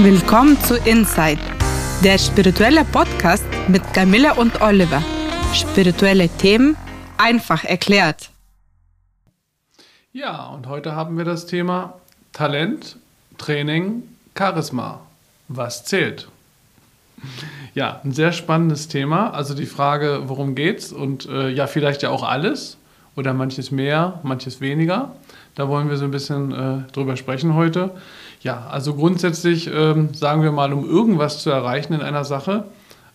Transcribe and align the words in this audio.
Willkommen 0.00 0.56
zu 0.60 0.76
Inside, 0.76 1.40
der 2.04 2.18
spirituelle 2.18 2.84
Podcast 2.84 3.44
mit 3.66 3.82
Camilla 3.92 4.34
und 4.34 4.62
Oliver. 4.62 5.02
Spirituelle 5.52 6.28
Themen 6.28 6.76
einfach 7.16 7.64
erklärt. 7.64 8.30
Ja, 10.12 10.50
und 10.50 10.68
heute 10.68 10.94
haben 10.94 11.18
wir 11.18 11.24
das 11.24 11.46
Thema 11.46 11.98
Talent, 12.32 12.96
Training, 13.38 14.04
Charisma. 14.38 15.00
Was 15.48 15.84
zählt? 15.84 16.28
Ja, 17.74 18.00
ein 18.04 18.12
sehr 18.12 18.30
spannendes 18.30 18.86
Thema. 18.86 19.30
Also 19.30 19.52
die 19.52 19.66
Frage, 19.66 20.28
worum 20.28 20.54
geht's 20.54 20.92
und 20.92 21.26
äh, 21.26 21.48
ja, 21.48 21.66
vielleicht 21.66 22.04
ja 22.04 22.10
auch 22.10 22.22
alles 22.22 22.76
oder 23.16 23.34
manches 23.34 23.72
mehr, 23.72 24.20
manches 24.22 24.60
weniger. 24.60 25.10
Da 25.56 25.66
wollen 25.68 25.90
wir 25.90 25.96
so 25.96 26.04
ein 26.04 26.12
bisschen 26.12 26.52
äh, 26.52 26.92
drüber 26.92 27.16
sprechen 27.16 27.54
heute. 27.54 27.90
Ja, 28.42 28.66
also 28.68 28.94
grundsätzlich 28.94 29.68
ähm, 29.72 30.14
sagen 30.14 30.42
wir 30.42 30.52
mal, 30.52 30.72
um 30.72 30.88
irgendwas 30.88 31.42
zu 31.42 31.50
erreichen 31.50 31.92
in 31.92 32.00
einer 32.00 32.24
Sache, 32.24 32.64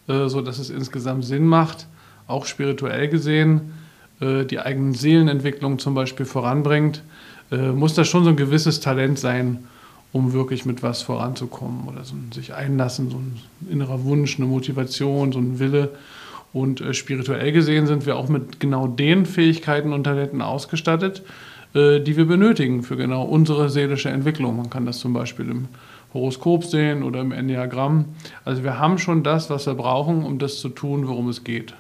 äh, 0.08 0.28
so 0.28 0.42
dass 0.42 0.60
es 0.60 0.70
insgesamt 0.70 1.24
Sinn 1.26 1.46
macht, 1.46 1.88
auch 2.28 2.46
spirituell 2.46 3.08
gesehen, 3.08 3.74
äh, 4.20 4.44
die 4.44 4.60
eigene 4.60 4.96
Seelenentwicklung 4.96 5.80
zum 5.80 5.96
Beispiel 5.96 6.26
voranbringt, 6.26 7.04
äh, 7.52 7.72
muss 7.72 7.94
das 7.94 8.08
schon 8.08 8.24
so 8.24 8.30
ein 8.32 8.36
gewisses 8.36 8.80
Talent 8.80 9.18
sein, 9.18 9.66
um 10.12 10.34
wirklich 10.34 10.66
mit 10.66 10.84
was 10.84 11.02
voranzukommen 11.02 11.88
oder 11.88 12.04
so 12.04 12.16
ein 12.16 12.32
sich 12.32 12.54
einlassen, 12.54 13.10
so 13.10 13.18
ein 13.18 13.40
innerer 13.70 14.04
Wunsch, 14.04 14.38
eine 14.38 14.46
Motivation, 14.46 15.32
so 15.32 15.40
ein 15.40 15.60
Wille. 15.60 15.90
Und 16.52 16.82
äh, 16.82 16.94
spirituell 16.94 17.52
gesehen 17.52 17.88
sind 17.88 18.06
wir 18.06 18.16
auch 18.16 18.30
mit 18.30 18.60
genau 18.60 18.88
den 18.88 19.26
Fähigkeiten 19.26 19.92
und 19.92 20.04
Talenten 20.04 20.42
ausgestattet, 20.42 21.24
die 21.74 22.18
wir 22.18 22.26
benötigen 22.26 22.84
für 22.84 22.96
genau 22.96 23.24
unsere 23.24 23.70
seelische 23.70 24.10
Entwicklung. 24.10 24.58
Man 24.58 24.70
kann 24.70 24.86
das 24.86 25.00
zum 25.00 25.14
Beispiel 25.14 25.50
im 25.50 25.68
Horoskop 26.14 26.64
sehen 26.64 27.04
oder 27.04 27.22
im 27.22 27.32
Enneagramm. 27.32 28.06
Also 28.46 28.64
wir 28.64 28.78
haben 28.78 29.00
schon 29.00 29.24
das, 29.24 29.50
was 29.50 29.66
wir 29.66 29.74
brauchen, 29.74 30.24
um 30.24 30.38
das 30.38 30.60
zu 30.60 30.70
tun, 30.70 31.08
worum 31.08 31.30
es 31.30 31.44
geht. 31.44 31.74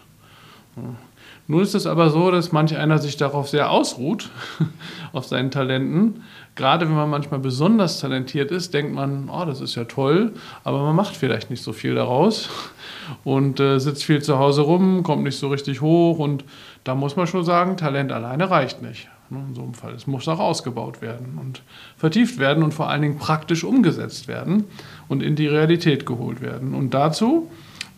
Nun 1.45 1.61
ist 1.61 1.75
es 1.75 1.85
aber 1.85 2.09
so, 2.09 2.31
dass 2.31 2.51
manch 2.51 2.77
einer 2.77 2.99
sich 2.99 3.17
darauf 3.17 3.49
sehr 3.49 3.69
ausruht, 3.69 4.29
auf 5.13 5.25
seinen 5.25 5.51
Talenten. 5.51 6.23
Gerade 6.55 6.87
wenn 6.87 6.95
man 6.95 7.09
manchmal 7.09 7.39
besonders 7.39 7.99
talentiert 7.99 8.49
ist, 8.49 8.73
denkt 8.73 8.93
man, 8.93 9.29
oh, 9.29 9.43
das 9.43 9.59
ist 9.59 9.75
ja 9.75 9.83
toll, 9.83 10.33
aber 10.63 10.81
man 10.83 10.95
macht 10.95 11.15
vielleicht 11.15 11.49
nicht 11.49 11.61
so 11.61 11.73
viel 11.73 11.95
daraus 11.95 12.49
und 13.23 13.59
äh, 13.59 13.79
sitzt 13.79 14.05
viel 14.05 14.21
zu 14.21 14.39
Hause 14.39 14.61
rum, 14.61 15.03
kommt 15.03 15.23
nicht 15.23 15.37
so 15.37 15.49
richtig 15.49 15.81
hoch 15.81 16.17
und 16.17 16.45
da 16.85 16.95
muss 16.95 17.15
man 17.15 17.27
schon 17.27 17.43
sagen, 17.43 17.75
Talent 17.75 18.11
alleine 18.11 18.49
reicht 18.49 18.81
nicht. 18.81 19.09
Ne, 19.29 19.43
in 19.47 19.55
so 19.55 19.63
einem 19.63 19.73
Fall. 19.73 19.93
Es 19.93 20.05
muss 20.05 20.27
auch 20.27 20.39
ausgebaut 20.39 21.01
werden 21.01 21.39
und 21.39 21.61
vertieft 21.97 22.39
werden 22.39 22.63
und 22.63 22.73
vor 22.73 22.89
allen 22.89 23.01
Dingen 23.01 23.17
praktisch 23.17 23.63
umgesetzt 23.63 24.27
werden 24.27 24.65
und 25.07 25.23
in 25.23 25.35
die 25.35 25.47
Realität 25.47 26.05
geholt 26.05 26.41
werden. 26.41 26.73
Und 26.75 26.93
dazu 26.93 27.49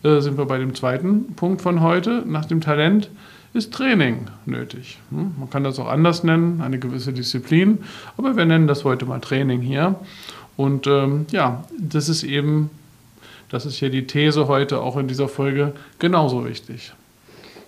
äh, 0.04 0.22
sind 0.22 0.38
wir 0.38 0.46
bei 0.46 0.60
dem 0.60 0.76
zweiten 0.76 1.34
Punkt 1.36 1.62
von 1.62 1.82
heute. 1.82 2.24
Nach 2.26 2.46
dem 2.46 2.62
Talent 2.62 3.10
ist 3.54 3.74
Training 3.74 4.28
nötig. 4.46 5.00
Hm? 5.10 5.34
Man 5.40 5.50
kann 5.50 5.64
das 5.64 5.80
auch 5.80 5.88
anders 5.88 6.24
nennen, 6.24 6.62
eine 6.62 6.78
gewisse 6.78 7.12
Disziplin, 7.12 7.80
aber 8.18 8.38
wir 8.38 8.46
nennen 8.46 8.68
das 8.68 8.84
heute 8.84 9.06
mal 9.06 9.20
Training 9.20 9.62
hier. 9.62 9.96
Und 10.58 10.88
ähm, 10.88 11.26
ja, 11.32 11.64
das 11.78 12.08
ist 12.08 12.24
eben, 12.24 12.70
das 13.50 13.66
ist 13.66 13.78
hier 13.78 13.90
die 13.90 14.08
These 14.08 14.48
heute 14.48 14.80
auch 14.80 14.96
in 14.96 15.08
dieser 15.08 15.28
Folge 15.28 15.74
genauso 16.00 16.46
wichtig. 16.46 16.94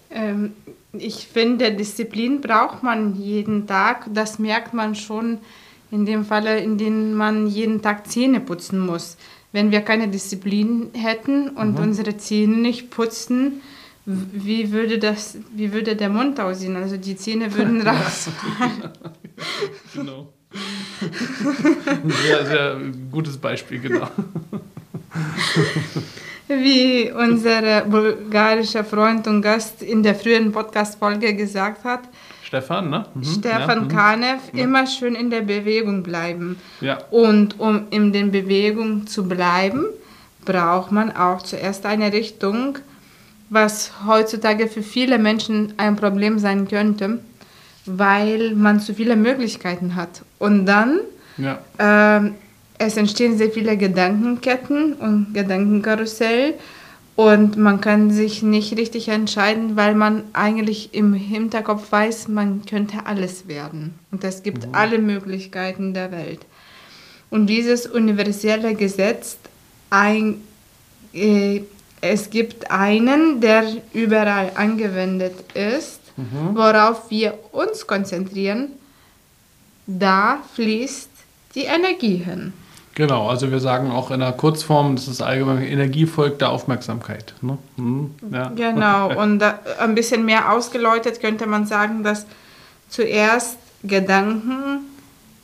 Ähm, 0.10 0.54
ich 0.94 1.28
finde, 1.28 1.74
Disziplin 1.74 2.42
braucht 2.42 2.84
man 2.84 3.16
jeden 3.16 3.68
Tag. 3.68 4.08
Das 4.14 4.40
merkt 4.40 4.74
man 4.74 4.96
schon 4.96 5.40
in 5.92 6.06
dem 6.06 6.26
Falle, 6.26 6.60
in 6.60 6.78
dem 6.78 7.14
man 7.14 7.48
jeden 7.48 7.82
Tag 7.82 8.08
Zähne 8.08 8.40
putzen 8.40 8.80
muss. 8.80 9.18
Wenn 9.52 9.72
wir 9.72 9.82
keine 9.82 10.08
Disziplin 10.08 10.90
hätten 10.94 11.50
und 11.50 11.74
mhm. 11.74 11.84
unsere 11.84 12.18
Zähne 12.18 12.58
nicht 12.58 12.90
putzen, 12.90 13.62
wie 14.06 14.72
würde, 14.72 15.00
das, 15.00 15.38
wie 15.54 15.74
würde 15.74 15.96
der 15.96 16.10
Mund 16.10 16.40
aussehen? 16.40 16.78
Also 16.78 16.98
die 16.98 17.16
Zähne 17.16 17.54
würden 17.54 17.82
raus. 17.88 18.30
genau. 19.94 20.34
Ein 21.02 22.14
sehr, 22.26 22.46
sehr 22.46 22.82
gutes 23.12 23.38
Beispiel, 23.38 23.80
genau 23.80 24.10
wie 26.48 27.12
unser 27.12 27.82
bulgarischer 27.82 28.84
Freund 28.84 29.28
und 29.28 29.42
Gast 29.42 29.82
in 29.82 30.04
der 30.04 30.16
frühen 30.16 30.52
Podcast-Folge 30.52 31.34
gesagt 31.34 31.84
hat. 31.84 32.02
Stefan, 32.44 32.90
ne? 32.90 33.06
Mhm. 33.14 33.24
Stefan 33.24 33.70
ja. 33.70 33.84
Mhm. 33.84 33.88
Kanev, 33.90 34.40
ja. 34.54 34.64
immer 34.64 34.88
schön 34.88 35.16
in 35.16 35.30
der 35.30 35.42
Bewegung 35.42 36.04
bleiben. 36.04 36.58
Ja. 36.80 37.00
Und 37.12 37.60
um 37.60 37.88
in 37.90 38.14
der 38.14 38.26
Bewegung 38.26 39.06
zu 39.06 39.28
bleiben, 39.28 39.86
braucht 40.46 40.94
man 40.94 41.12
auch 41.12 41.42
zuerst 41.42 41.86
eine 41.86 42.14
Richtung, 42.14 42.80
was 43.50 43.92
heutzutage 44.06 44.68
für 44.68 44.82
viele 44.82 45.18
Menschen 45.20 45.74
ein 45.76 45.98
Problem 45.98 46.40
sein 46.40 46.68
könnte, 46.68 47.20
weil 47.86 48.56
man 48.56 48.80
zu 48.80 48.94
viele 48.94 49.18
Möglichkeiten 49.18 49.96
hat. 49.96 50.22
Und 50.40 50.66
dann 50.66 51.00
ja. 51.38 51.60
ähm, 51.80 52.36
es 52.78 52.98
entstehen 52.98 53.38
sehr 53.38 53.50
viele 53.50 53.78
Gedankenketten 53.78 54.94
und 54.94 55.34
Gedankenkarussell 55.34 56.56
und 57.16 57.58
man 57.58 57.82
kann 57.82 58.12
sich 58.12 58.44
nicht 58.44 58.78
richtig 58.78 59.08
entscheiden, 59.08 59.76
weil 59.76 59.96
man 59.96 60.24
eigentlich 60.34 60.94
im 60.94 61.14
Hinterkopf 61.14 61.92
weiß, 61.92 62.28
man 62.28 62.64
könnte 62.66 63.06
alles 63.06 63.48
werden 63.48 63.98
und 64.12 64.24
es 64.24 64.44
gibt 64.44 64.68
mhm. 64.68 64.76
alle 64.76 65.00
Möglichkeiten 65.00 65.94
der 65.94 66.12
Welt. 66.12 66.42
Und 67.30 67.48
dieses 67.48 67.88
universelle 67.88 68.76
Gesetz, 68.76 69.38
ein, 69.90 70.42
äh, 71.14 71.62
es 72.02 72.30
gibt 72.30 72.70
einen, 72.70 73.42
der 73.42 73.66
überall 73.94 74.52
angewendet 74.54 75.34
ist, 75.54 76.00
mhm. 76.16 76.56
worauf 76.56 77.10
wir 77.10 77.38
uns 77.52 77.88
konzentrieren, 77.88 78.70
da 79.88 80.44
fließt 80.54 81.10
die 81.56 81.64
Energie 81.64 82.18
hin. 82.18 82.54
Genau, 82.98 83.30
also 83.30 83.52
wir 83.52 83.60
sagen 83.60 83.92
auch 83.92 84.10
in 84.10 84.22
der 84.22 84.32
Kurzform, 84.32 84.96
das 84.96 85.08
ist 85.08 85.22
allgemein 85.22 85.62
Energie 85.62 86.08
folgt 86.08 86.42
der 86.42 86.50
Aufmerksamkeit. 86.50 87.36
Ne? 87.42 87.60
Hm, 87.76 88.16
ja. 88.32 88.50
Genau, 88.56 89.16
und 89.22 89.44
ein 89.44 89.94
bisschen 89.94 90.26
mehr 90.26 90.52
ausgeläutet 90.52 91.22
könnte 91.22 91.46
man 91.46 91.68
sagen, 91.68 92.04
dass 92.04 92.26
zuerst 92.90 93.60
Gedanken 93.84 94.80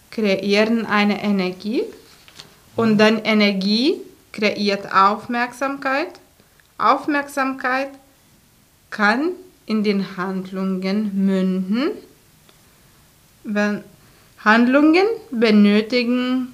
kreieren 0.09 0.88
eine 0.88 1.24
Energie 1.24 1.84
und 2.75 2.97
dann 2.97 3.19
Energie 3.19 4.02
kreiert 4.31 4.91
Aufmerksamkeit. 4.91 6.09
Aufmerksamkeit 6.80 7.90
kann 8.90 9.30
in 9.68 9.84
den 9.84 10.18
Handlungen 10.18 11.12
münden. 11.24 11.91
Wenn 13.44 13.84
Handlungen 14.44 15.06
benötigen 15.30 16.53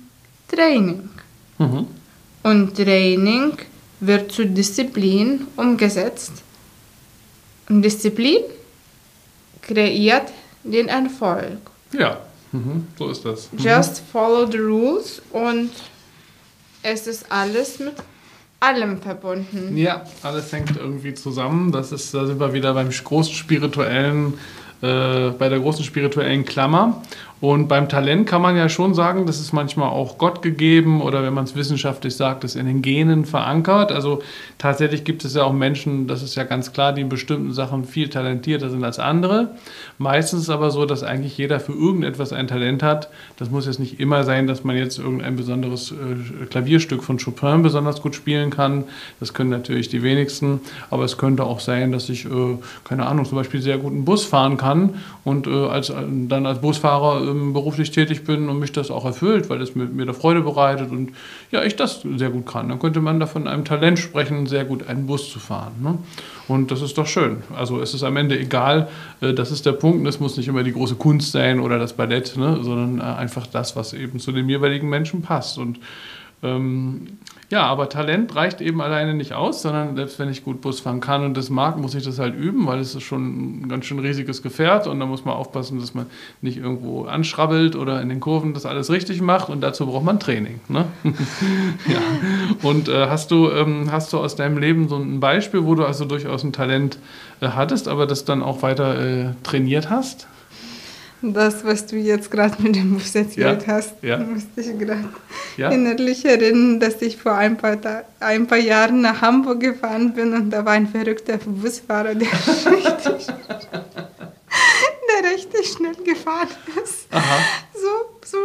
Training. 0.50 1.10
Mhm. 1.58 1.88
Und 2.44 2.76
Training 2.76 3.54
wird 4.00 4.32
zu 4.32 4.46
Disziplin 4.46 5.48
umgesetzt. 5.56 6.32
Und 7.70 7.82
Disziplin 7.82 8.44
kreiert 9.62 10.32
den 10.64 10.88
Erfolg. 10.88 11.60
Ja, 11.92 12.22
mhm. 12.52 12.88
so 12.98 13.10
ist 13.10 13.24
das. 13.26 13.52
Mhm. 13.52 13.60
Just 13.60 14.02
follow 14.12 14.50
the 14.50 14.58
rules 14.58 15.22
und 15.32 15.72
es 16.82 17.08
ist 17.08 17.26
alles 17.30 17.80
mit 17.80 17.96
allem 18.60 19.02
verbunden. 19.02 19.78
Ja, 19.78 20.04
alles 20.24 20.52
hängt 20.52 20.76
irgendwie 20.78 21.14
zusammen. 21.14 21.72
Das 21.72 21.92
ist, 21.92 22.14
da 22.14 22.26
sind 22.26 22.40
wir 22.40 22.54
wieder 22.54 22.74
beim 22.74 22.90
großen 22.90 23.34
spirituellen, 23.34 24.34
äh, 24.82 25.30
bei 25.30 25.50
der 25.50 25.60
großen 25.60 25.84
spirituellen 25.84 26.46
Klammer. 26.46 27.02
Und 27.42 27.70
beim 27.70 27.88
Talent 27.88 28.28
kann 28.28 28.42
man 28.42 28.58
ja 28.58 28.68
schon 28.68 28.94
sagen, 28.94 29.26
das 29.26 29.40
ist 29.40 29.54
manchmal 29.54 29.90
auch 29.90 30.18
Gott 30.18 30.42
gegeben 30.42 31.02
oder 31.02 31.24
wenn 31.24 31.34
man 31.34 31.46
es 31.46 31.56
wissenschaftlich 31.56 32.16
sagt, 32.16 32.44
ist 32.44 32.56
in 32.56 32.66
den 32.66 32.82
Genen 32.82 33.24
verankert. 33.24 33.94
Also 33.94 34.22
tatsächlich 34.58 35.06
gibt 35.06 35.24
es 35.24 35.36
ja 35.36 35.44
auch 35.44 35.54
Menschen, 35.54 36.08
das 36.08 36.22
ist 36.22 36.36
ja 36.36 36.44
ganz 36.44 36.74
klar, 36.74 36.92
die 36.92 37.02
in 37.02 37.10
bestimmten 37.10 37.54
Sachen 37.54 37.86
viel 37.86 38.10
talentierter 38.10 38.70
sind 38.70 38.84
als 38.84 39.00
andere. 39.00 39.56
Meistens 39.98 40.42
ist 40.42 40.48
es 40.48 40.54
aber 40.54 40.70
so, 40.70 40.86
dass 40.86 41.04
eigentlich 41.04 41.38
jeder 41.38 41.62
für 41.62 41.72
irgendetwas 41.72 42.34
ein 42.34 42.48
Talent 42.48 42.84
hat. 42.84 43.10
Das 43.38 43.50
muss 43.50 43.66
jetzt 43.66 43.80
nicht 43.80 44.02
immer 44.02 44.26
sein, 44.26 44.46
dass 44.46 44.66
man 44.66 44.76
jetzt 44.76 45.00
irgendein 45.00 45.38
besonderes 45.38 45.92
äh, 45.92 46.46
Klavierstück 46.46 47.04
von 47.04 47.18
Chopin 47.18 47.62
besonders 47.62 48.02
gut 48.02 48.16
spielen 48.16 48.50
kann. 48.50 48.84
Das 49.22 49.34
können 49.34 49.50
natürlich 49.50 49.88
die 49.88 50.04
wenigsten. 50.04 50.60
Aber 50.90 51.06
es 51.06 51.18
könnte 51.18 51.46
auch 51.46 51.62
sein, 51.62 51.94
dass 51.94 52.10
ich, 52.10 52.26
äh, 52.26 52.58
keine 52.84 53.06
Ahnung, 53.06 53.24
zum 53.24 53.38
Beispiel 53.38 53.62
sehr 53.62 53.78
guten 53.78 54.04
Bus 54.04 54.26
fahren 54.26 54.58
kann 54.58 54.96
und 55.24 55.48
äh, 55.48 55.68
als, 55.68 55.88
dann 55.88 56.46
als 56.46 56.60
Busfahrer 56.60 57.29
ähm, 57.30 57.54
beruflich 57.54 57.92
tätig 57.92 58.24
bin 58.24 58.50
und 58.50 58.60
mich 58.60 58.72
das 58.72 58.92
auch 58.92 59.06
erfüllt, 59.06 59.50
weil 59.50 59.62
es 59.62 59.76
mir, 59.76 59.86
mir 59.86 60.06
da 60.06 60.14
Freude 60.14 60.42
bereitet 60.42 60.92
und 60.92 61.12
ja, 61.52 61.64
ich 61.64 61.76
das 61.76 62.02
sehr 62.16 62.30
gut 62.30 62.46
kann. 62.46 62.70
Dann 62.70 62.80
könnte 62.80 63.02
man 63.02 63.20
da 63.20 63.28
von 63.28 63.48
einem 63.48 63.66
Talent 63.66 64.00
sprechen, 64.00 64.48
sehr 64.48 64.66
gut 64.66 64.88
einen 64.88 65.08
Bus 65.08 65.30
zu 65.30 65.40
fahren. 65.40 65.74
Ne? 65.82 65.98
Und 66.48 66.72
das 66.72 66.82
ist 66.82 66.98
doch 66.98 67.08
schön. 67.08 67.44
Also 67.56 67.80
es 67.82 67.94
ist 67.94 68.04
am 68.04 68.18
Ende 68.18 68.38
egal, 68.40 68.90
äh, 69.22 69.34
das 69.34 69.52
ist 69.52 69.66
der 69.66 69.74
Punkt. 69.74 70.08
Es 70.08 70.20
muss 70.20 70.38
nicht 70.38 70.48
immer 70.48 70.64
die 70.64 70.74
große 70.74 70.96
Kunst 70.96 71.32
sein 71.32 71.60
oder 71.60 71.80
das 71.80 71.94
Ballett, 71.94 72.36
ne? 72.38 72.60
sondern 72.62 73.00
äh, 73.00 73.20
einfach 73.20 73.48
das, 73.48 73.76
was 73.76 73.94
eben 73.94 74.20
zu 74.20 74.32
dem 74.32 74.50
jeweiligen 74.50 74.90
Menschen 74.90 75.22
passt. 75.22 75.58
Und 75.58 75.80
Ähm, 76.42 77.20
ja, 77.50 77.64
aber 77.66 77.90
Talent 77.90 78.36
reicht 78.36 78.62
eben 78.62 78.80
alleine 78.80 79.16
nicht 79.16 79.34
aus, 79.34 79.64
sondern 79.64 79.96
selbst 79.96 80.20
wenn 80.20 80.30
ich 80.30 80.44
gut 80.44 80.62
Bus 80.62 80.82
fahren 80.82 81.00
kann 81.00 81.26
und 81.26 81.36
das 81.36 81.50
mag, 81.50 81.78
muss 81.78 81.96
ich 81.96 82.04
das 82.04 82.20
halt 82.20 82.36
üben, 82.36 82.68
weil 82.68 82.80
es 82.80 82.94
ist 82.94 83.02
schon 83.02 83.64
ein 83.64 83.70
ganz 83.70 83.86
schön 83.86 83.98
riesiges 83.98 84.44
Gefährt 84.44 84.86
und 84.86 85.00
da 85.00 85.08
muss 85.08 85.26
man 85.26 85.34
aufpassen, 85.34 85.80
dass 85.80 85.96
man 85.96 86.06
nicht 86.42 86.58
irgendwo 86.58 87.06
anschrabbelt 87.06 87.76
oder 87.76 88.02
in 88.04 88.10
den 88.10 88.20
Kurven 88.20 88.54
das 88.54 88.68
alles 88.68 88.92
richtig 88.92 89.22
macht 89.22 89.50
und 89.50 89.62
dazu 89.62 89.88
braucht 89.88 90.06
man 90.06 90.20
Training. 90.20 90.60
Ne? 90.68 90.86
ja. 91.88 92.02
Und 92.62 92.88
äh, 92.88 93.08
hast, 93.08 93.32
du, 93.32 93.50
ähm, 93.50 93.92
hast 93.92 94.14
du 94.14 94.20
aus 94.20 94.36
deinem 94.36 94.60
Leben 94.60 94.88
so 94.88 94.98
ein 94.98 95.20
Beispiel, 95.20 95.66
wo 95.66 95.74
du 95.74 95.86
also 95.86 96.06
durchaus 96.06 96.44
ein 96.44 96.54
Talent 96.54 97.00
äh, 97.42 97.48
hattest, 97.48 97.88
aber 97.88 98.06
das 98.06 98.26
dann 98.26 98.44
auch 98.44 98.62
weiter 98.62 99.00
äh, 99.00 99.34
trainiert 99.42 99.90
hast? 99.90 100.28
Das, 101.22 101.66
was 101.66 101.86
du 101.86 101.98
jetzt 101.98 102.32
gerade 102.32 102.62
mit 102.64 102.76
dem 102.78 102.94
Bus 102.94 103.14
erzählt 103.14 103.66
Ja, 103.68 103.74
hast, 103.74 103.94
ja. 104.02 104.18
musste 104.20 104.62
ich 104.62 104.80
gerade 104.80 105.04
Ja. 105.58 105.70
innerlich 105.70 106.24
erinnern, 106.24 106.80
dass 106.80 107.02
ich 107.02 107.18
vor 107.18 107.34
ein 107.36 107.58
paar, 107.58 107.80
Ta- 107.82 108.04
ein 108.22 108.48
paar 108.48 108.58
Jahren 108.58 109.02
nach 109.02 109.22
Hamburg 109.22 109.60
gefahren 109.60 110.14
bin 110.14 110.34
und 110.34 110.50
da 110.50 110.64
war 110.64 110.74
ein 110.74 110.88
verrückter 110.88 111.38
Busfahrer, 111.38 112.16
der 112.16 112.28
richtig, 112.72 113.28
der 115.10 115.32
richtig 115.34 115.68
schnell 115.76 115.96
gefahren 116.06 116.48
ist. 116.84 117.08
Aha. 117.12 117.38
So, 117.74 118.16
so, 118.26 118.38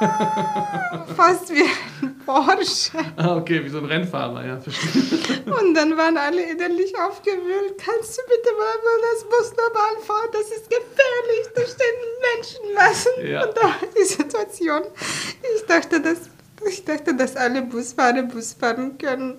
fast 1.16 1.50
wie 1.50 1.62
ein 1.62 2.13
Porsche. 2.24 2.98
Ah, 3.16 3.36
okay, 3.36 3.64
wie 3.64 3.68
so 3.68 3.78
ein 3.78 3.84
Rennfahrer, 3.84 4.44
ja, 4.46 4.58
verstehe. 4.58 5.02
Und 5.46 5.74
dann 5.74 5.96
waren 5.96 6.16
alle 6.16 6.42
innerlich 6.42 6.92
aufgewühlt. 6.98 7.74
Kannst 7.78 8.18
du 8.18 8.22
bitte 8.28 8.50
mal 8.56 8.76
das 9.12 9.24
Bus 9.24 9.52
normal 9.56 10.02
fahren? 10.06 10.28
Das 10.32 10.50
ist 10.50 10.68
gefährlich. 10.70 11.46
Da 11.54 11.62
stehen 11.62 11.98
Menschenmassen. 12.34 13.12
Ja. 13.26 13.46
Und 13.46 13.56
da 13.56 13.62
war 13.62 13.76
die 13.96 14.04
Situation. 14.04 14.82
Ich 15.56 15.66
dachte, 15.66 16.00
dass, 16.00 16.30
ich 16.68 16.84
dachte, 16.84 17.14
dass 17.14 17.36
alle 17.36 17.62
Busfahrer 17.62 18.22
Bus 18.22 18.54
fahren 18.54 18.96
können. 18.98 19.38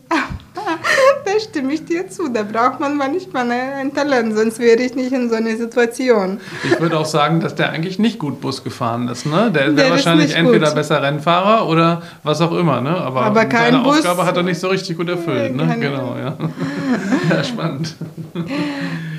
da 1.25 1.31
stimme 1.40 1.74
ich 1.74 1.86
dir 1.86 2.07
zu. 2.10 2.30
Da 2.30 2.44
braucht 2.44 2.80
man 2.80 2.98
manchmal 2.98 3.50
ein 3.52 3.94
Talent, 3.94 4.36
sonst 4.36 4.60
wäre 4.60 4.81
ich 4.81 4.96
nicht 4.96 5.12
in 5.12 5.30
so 5.30 5.36
einer 5.36 5.56
Situation. 5.56 6.40
Ich 6.63 6.80
würde 6.80 6.98
auch 6.98 7.06
sagen, 7.06 7.40
dass 7.42 7.56
der 7.56 7.69
eigentlich 7.72 8.00
nicht 8.00 8.19
gut 8.19 8.42
Bus 8.42 8.63
gefahren 8.63 9.07
ist. 9.10 9.25
Ne? 9.25 9.52
Der 9.52 9.75
wäre 9.75 9.88
ist 9.88 9.92
wahrscheinlich 9.92 10.36
entweder 10.36 10.68
gut. 10.68 10.75
besser 10.75 11.02
Rennfahrer 11.02 11.68
oder 11.68 12.02
was 12.24 12.42
auch 12.42 12.54
immer. 12.54 12.81
Ne? 12.81 12.96
Aber, 12.96 13.24
Aber 13.24 13.46
seine 13.52 13.80
Bus- 13.80 13.98
Aufgabe 13.98 14.25
hat 14.25 14.38
er 14.38 14.44
nicht 14.44 14.60
so 14.60 14.68
richtig 14.68 14.98
gut 14.98 15.10
erfüllt. 15.10 15.56
Ne? 15.56 15.78
Genau, 15.80 16.16
ja. 16.18 16.38
ja, 17.30 17.44
spannend. 17.44 17.96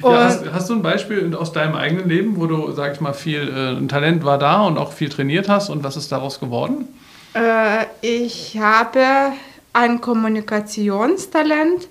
Ja, 0.03 0.25
hast, 0.25 0.45
hast 0.53 0.71
du 0.71 0.75
ein 0.75 0.83
Beispiel 0.83 1.35
aus 1.35 1.53
deinem 1.53 1.75
eigenen 1.75 2.09
Leben, 2.09 2.37
wo 2.41 2.47
du, 2.47 2.73
sag 2.73 2.95
ich 2.95 3.01
mal, 3.01 3.13
viel 3.13 3.79
äh, 3.83 3.87
Talent 3.87 4.25
war 4.25 4.39
da 4.39 4.63
und 4.63 4.79
auch 4.79 4.93
viel 4.93 5.09
trainiert 5.09 5.49
hast 5.49 5.69
und 5.71 5.85
was 5.85 5.97
ist 5.97 6.13
daraus 6.13 6.41
geworden? 6.41 6.87
Äh, 7.35 7.85
ich 8.01 8.59
habe 8.61 9.01
ein 9.77 10.01
Kommunikationstalent. 10.01 11.89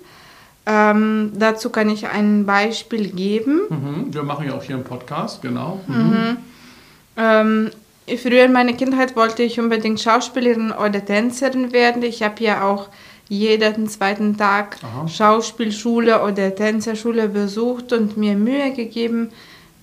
Ähm, 0.66 1.32
dazu 1.34 1.70
kann 1.70 1.88
ich 1.88 2.08
ein 2.08 2.44
Beispiel 2.44 3.08
geben. 3.10 3.60
Mhm. 3.68 4.12
Wir 4.12 4.24
machen 4.24 4.48
ja 4.48 4.54
auch 4.54 4.64
hier 4.64 4.74
einen 4.74 4.84
Podcast, 4.84 5.40
genau. 5.40 5.80
Mhm. 5.86 6.38
Ähm, 7.16 7.70
früher 8.20 8.44
in 8.44 8.52
meiner 8.52 8.72
Kindheit 8.72 9.14
wollte 9.14 9.44
ich 9.44 9.60
unbedingt 9.60 10.00
Schauspielerin 10.00 10.72
oder 10.72 11.04
Tänzerin 11.04 11.72
werden. 11.72 12.02
Ich 12.02 12.24
habe 12.24 12.42
ja 12.42 12.64
auch 12.64 12.88
jeden 13.28 13.88
zweiten 13.88 14.36
Tag 14.36 14.76
Aha. 14.82 15.06
Schauspielschule 15.06 16.22
oder 16.22 16.54
Tänzerschule 16.54 17.28
besucht 17.28 17.92
und 17.92 18.16
mir 18.16 18.34
Mühe 18.34 18.72
gegeben. 18.72 19.30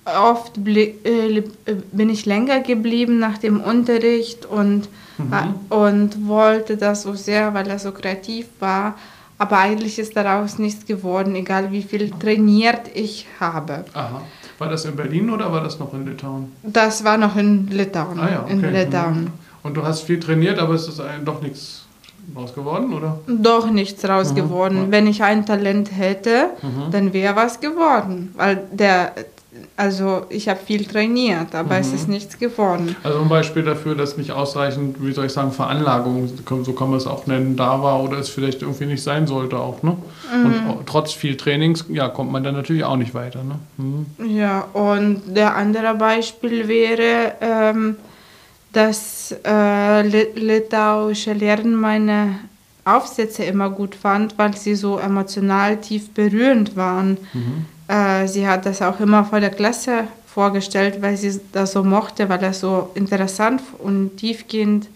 Oft 0.05 0.57
äh, 0.67 0.81
äh, 1.05 1.43
bin 1.91 2.09
ich 2.09 2.25
länger 2.25 2.59
geblieben 2.59 3.19
nach 3.19 3.37
dem 3.37 3.61
Unterricht 3.61 4.45
und, 4.45 4.89
äh, 5.17 5.73
und 5.73 6.27
wollte 6.27 6.75
das 6.77 7.03
so 7.03 7.13
sehr, 7.13 7.53
weil 7.53 7.67
er 7.69 7.79
so 7.79 7.91
kreativ 7.91 8.47
war. 8.59 8.95
Aber 9.37 9.57
eigentlich 9.59 9.99
ist 9.99 10.15
daraus 10.15 10.59
nichts 10.59 10.85
geworden, 10.85 11.35
egal 11.35 11.71
wie 11.71 11.81
viel 11.83 12.11
trainiert 12.11 12.81
ich 12.93 13.25
habe. 13.39 13.85
Aha. 13.93 14.21
War 14.59 14.69
das 14.69 14.85
in 14.85 14.95
Berlin 14.95 15.29
oder 15.29 15.51
war 15.51 15.63
das 15.63 15.79
noch 15.79 15.93
in 15.93 16.05
Litauen? 16.05 16.51
Das 16.63 17.03
war 17.03 17.17
noch 17.17 17.35
in 17.35 17.67
Litauen. 17.69 18.19
Ah 18.19 18.29
ja, 18.29 18.43
okay. 18.43 18.53
In 18.53 18.61
Litauen. 18.73 19.21
Mhm. 19.21 19.27
Und 19.63 19.75
du 19.77 19.83
hast 19.83 20.01
viel 20.01 20.19
trainiert, 20.19 20.59
aber 20.59 20.73
es 20.75 20.87
ist 20.87 21.01
doch 21.25 21.41
nichts 21.41 21.85
raus 22.35 22.53
geworden, 22.53 22.93
oder? 22.93 23.19
Doch 23.27 23.69
nichts 23.69 24.03
raus 24.07 24.31
Mhm, 24.31 24.35
geworden. 24.35 24.85
Wenn 24.89 25.07
ich 25.07 25.23
ein 25.23 25.45
Talent 25.45 25.91
hätte, 25.95 26.51
Mhm. 26.61 26.91
dann 26.91 27.13
wäre 27.13 27.35
was 27.35 27.59
geworden. 27.59 28.33
Weil 28.37 28.63
der, 28.71 29.13
also 29.77 30.25
ich 30.29 30.49
habe 30.49 30.59
viel 30.65 30.85
trainiert, 30.85 31.53
aber 31.55 31.77
es 31.77 31.89
Mhm. 31.89 31.95
ist 31.95 32.07
nichts 32.09 32.37
geworden. 32.39 32.95
Also 33.03 33.19
ein 33.19 33.29
Beispiel 33.29 33.63
dafür, 33.63 33.95
dass 33.95 34.17
nicht 34.17 34.31
ausreichend, 34.31 34.97
wie 34.99 35.11
soll 35.13 35.25
ich 35.27 35.33
sagen, 35.33 35.51
Veranlagung, 35.51 36.29
so 36.63 36.73
kann 36.73 36.89
man 36.89 36.97
es 36.97 37.07
auch 37.07 37.27
nennen, 37.27 37.55
da 37.55 37.81
war 37.81 38.01
oder 38.03 38.17
es 38.17 38.29
vielleicht 38.29 38.61
irgendwie 38.61 38.85
nicht 38.85 39.03
sein 39.03 39.27
sollte 39.27 39.57
auch, 39.57 39.83
ne? 39.83 39.95
Mhm. 40.33 40.69
Und 40.69 40.87
trotz 40.87 41.11
viel 41.13 41.37
Trainings, 41.37 41.85
ja, 41.89 42.07
kommt 42.09 42.31
man 42.31 42.43
dann 42.43 42.55
natürlich 42.55 42.83
auch 42.83 42.97
nicht 42.97 43.13
weiter, 43.13 43.43
ne? 43.43 43.59
Mhm. 43.77 44.05
Ja, 44.35 44.61
und 44.73 45.21
der 45.35 45.55
andere 45.55 45.95
Beispiel 45.95 46.67
wäre, 46.67 47.33
ähm, 47.41 47.95
dass 48.71 49.35
äh, 49.45 50.01
Lit- 50.07 50.35
litauische 50.35 51.33
Lehrerin 51.33 51.75
meine 51.75 52.35
Aufsätze 52.85 53.43
immer 53.43 53.69
gut 53.69 53.95
fand, 53.95 54.37
weil 54.37 54.57
sie 54.57 54.75
so 54.75 54.97
emotional 54.97 55.77
tief 55.77 56.09
berührend 56.09 56.75
waren. 56.75 57.17
Mhm. 57.33 57.65
Äh, 57.87 58.27
sie 58.27 58.47
hat 58.47 58.65
das 58.65 58.81
auch 58.81 58.99
immer 58.99 59.25
vor 59.25 59.39
der 59.39 59.49
Klasse 59.49 60.05
vorgestellt, 60.25 61.01
weil 61.01 61.15
sie 61.17 61.39
das 61.51 61.73
so 61.73 61.83
mochte, 61.83 62.27
weil 62.29 62.39
das 62.39 62.59
so 62.59 62.89
interessant 62.95 63.61
und 63.79 64.17
tiefgehend 64.17 64.87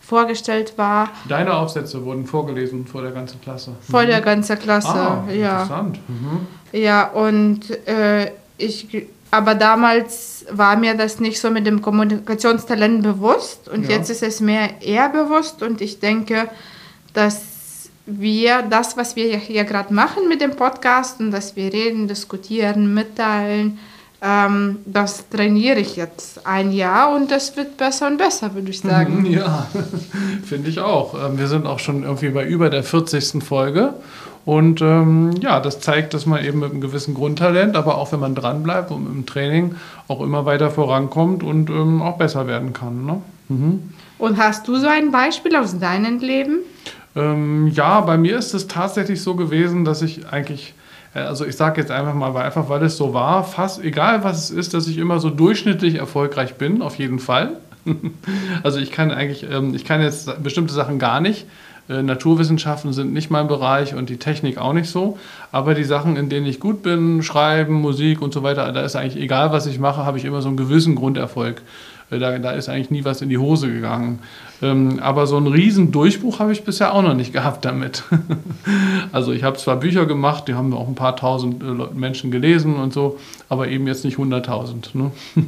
vorgestellt 0.00 0.74
war. 0.76 1.08
Deine 1.28 1.54
Aufsätze 1.54 2.04
wurden 2.04 2.24
vorgelesen 2.26 2.86
vor 2.86 3.02
der 3.02 3.10
ganzen 3.10 3.40
Klasse. 3.40 3.72
Vor 3.90 4.04
der 4.06 4.20
ganzen 4.20 4.58
Klasse, 4.58 4.88
ah, 4.88 5.24
ja. 5.28 5.62
interessant. 5.62 5.98
Mhm. 6.08 6.46
Ja, 6.72 7.08
und 7.08 7.70
äh, 7.88 8.30
ich, 8.56 8.86
aber 9.32 9.54
damals 9.56 10.46
war 10.50 10.76
mir 10.76 10.94
das 10.94 11.18
nicht 11.18 11.40
so 11.40 11.50
mit 11.50 11.66
dem 11.66 11.82
Kommunikationstalent 11.82 13.02
bewusst 13.02 13.68
und 13.68 13.84
Ja. 13.84 13.96
jetzt 13.96 14.08
ist 14.10 14.22
es 14.22 14.40
mir 14.40 14.70
eher 14.80 15.08
bewusst 15.08 15.62
und 15.62 15.80
ich 15.80 15.98
denke, 15.98 16.48
dass 17.12 17.55
wir 18.06 18.62
das, 18.62 18.96
was 18.96 19.16
wir 19.16 19.36
hier 19.36 19.64
gerade 19.64 19.92
machen 19.92 20.28
mit 20.28 20.40
dem 20.40 20.52
Podcast 20.52 21.20
und 21.20 21.32
dass 21.32 21.56
wir 21.56 21.72
reden, 21.72 22.08
diskutieren, 22.08 22.94
mitteilen, 22.94 23.78
ähm, 24.22 24.78
das 24.86 25.28
trainiere 25.28 25.78
ich 25.78 25.96
jetzt 25.96 26.46
ein 26.46 26.72
Jahr 26.72 27.14
und 27.14 27.30
das 27.30 27.56
wird 27.56 27.76
besser 27.76 28.06
und 28.06 28.16
besser, 28.16 28.54
würde 28.54 28.70
ich 28.70 28.80
sagen. 28.80 29.26
Ja, 29.30 29.66
finde 30.44 30.70
ich 30.70 30.80
auch. 30.80 31.14
Ähm, 31.14 31.38
Wir 31.38 31.48
sind 31.48 31.66
auch 31.66 31.78
schon 31.78 32.02
irgendwie 32.02 32.30
bei 32.30 32.46
über 32.46 32.70
der 32.70 32.82
40. 32.82 33.42
Folge. 33.44 33.94
Und 34.46 34.80
ähm, 34.80 35.32
ja, 35.40 35.58
das 35.58 35.80
zeigt, 35.80 36.14
dass 36.14 36.24
man 36.24 36.44
eben 36.44 36.60
mit 36.60 36.70
einem 36.70 36.80
gewissen 36.80 37.14
Grundtalent, 37.14 37.76
aber 37.76 37.98
auch 37.98 38.12
wenn 38.12 38.20
man 38.20 38.36
dranbleibt 38.36 38.92
und 38.92 39.06
im 39.06 39.26
Training 39.26 39.74
auch 40.06 40.20
immer 40.20 40.46
weiter 40.46 40.70
vorankommt 40.70 41.42
und 41.42 41.68
ähm, 41.68 42.00
auch 42.00 42.16
besser 42.16 42.46
werden 42.46 42.72
kann. 42.72 43.04
Ne? 43.04 43.22
Mhm. 43.48 43.90
Und 44.18 44.38
hast 44.38 44.68
du 44.68 44.76
so 44.76 44.86
ein 44.86 45.10
Beispiel 45.10 45.56
aus 45.56 45.78
deinem 45.78 46.20
Leben? 46.20 46.60
Ähm, 47.16 47.68
ja, 47.68 48.00
bei 48.02 48.18
mir 48.18 48.36
ist 48.36 48.52
es 48.52 48.68
tatsächlich 48.68 49.22
so 49.22 49.34
gewesen, 49.34 49.84
dass 49.84 50.02
ich 50.02 50.28
eigentlich, 50.28 50.74
äh, 51.14 51.20
also 51.20 51.46
ich 51.46 51.56
sage 51.56 51.80
jetzt 51.80 51.90
einfach 51.90 52.14
mal, 52.14 52.34
weil, 52.34 52.44
einfach 52.44 52.68
weil 52.68 52.82
es 52.82 52.96
so 52.96 53.14
war, 53.14 53.42
fast 53.42 53.82
egal 53.82 54.22
was 54.22 54.44
es 54.44 54.50
ist, 54.50 54.74
dass 54.74 54.86
ich 54.86 54.98
immer 54.98 55.18
so 55.18 55.30
durchschnittlich 55.30 55.94
erfolgreich 55.94 56.56
bin, 56.56 56.82
auf 56.82 56.96
jeden 56.96 57.18
Fall. 57.18 57.56
also 58.62 58.78
ich 58.78 58.92
kann 58.92 59.10
eigentlich, 59.10 59.46
ähm, 59.50 59.74
ich 59.74 59.84
kann 59.84 60.02
jetzt 60.02 60.42
bestimmte 60.42 60.74
Sachen 60.74 60.98
gar 60.98 61.20
nicht. 61.20 61.46
Äh, 61.88 62.02
Naturwissenschaften 62.02 62.92
sind 62.92 63.12
nicht 63.12 63.30
mein 63.30 63.48
Bereich 63.48 63.94
und 63.94 64.10
die 64.10 64.18
Technik 64.18 64.58
auch 64.58 64.72
nicht 64.72 64.90
so. 64.90 65.18
Aber 65.52 65.74
die 65.74 65.84
Sachen, 65.84 66.16
in 66.16 66.28
denen 66.28 66.46
ich 66.46 66.60
gut 66.60 66.82
bin, 66.82 67.22
Schreiben, 67.22 67.74
Musik 67.74 68.20
und 68.20 68.34
so 68.34 68.42
weiter, 68.42 68.70
da 68.72 68.82
ist 68.82 68.96
eigentlich 68.96 69.22
egal, 69.22 69.52
was 69.52 69.66
ich 69.66 69.78
mache, 69.78 70.04
habe 70.04 70.18
ich 70.18 70.24
immer 70.24 70.42
so 70.42 70.48
einen 70.48 70.56
gewissen 70.56 70.96
Grunderfolg. 70.96 71.62
Da, 72.08 72.38
da 72.38 72.52
ist 72.52 72.68
eigentlich 72.68 72.90
nie 72.90 73.04
was 73.04 73.20
in 73.20 73.28
die 73.28 73.38
Hose 73.38 73.72
gegangen. 73.72 74.20
Ähm, 74.62 75.00
aber 75.02 75.26
so 75.26 75.36
einen 75.36 75.48
riesen 75.48 75.90
Durchbruch 75.90 76.38
habe 76.38 76.52
ich 76.52 76.62
bisher 76.62 76.94
auch 76.94 77.02
noch 77.02 77.14
nicht 77.14 77.32
gehabt 77.32 77.64
damit. 77.64 78.04
also 79.12 79.32
ich 79.32 79.42
habe 79.42 79.56
zwar 79.56 79.76
Bücher 79.76 80.06
gemacht, 80.06 80.46
die 80.46 80.54
haben 80.54 80.72
auch 80.72 80.86
ein 80.86 80.94
paar 80.94 81.16
tausend 81.16 81.62
äh, 81.62 81.94
Menschen 81.94 82.30
gelesen 82.30 82.76
und 82.76 82.92
so, 82.92 83.18
aber 83.48 83.68
eben 83.68 83.86
jetzt 83.88 84.04
nicht 84.04 84.18
hunderttausend. 84.18 84.94
Ne? 84.94 85.10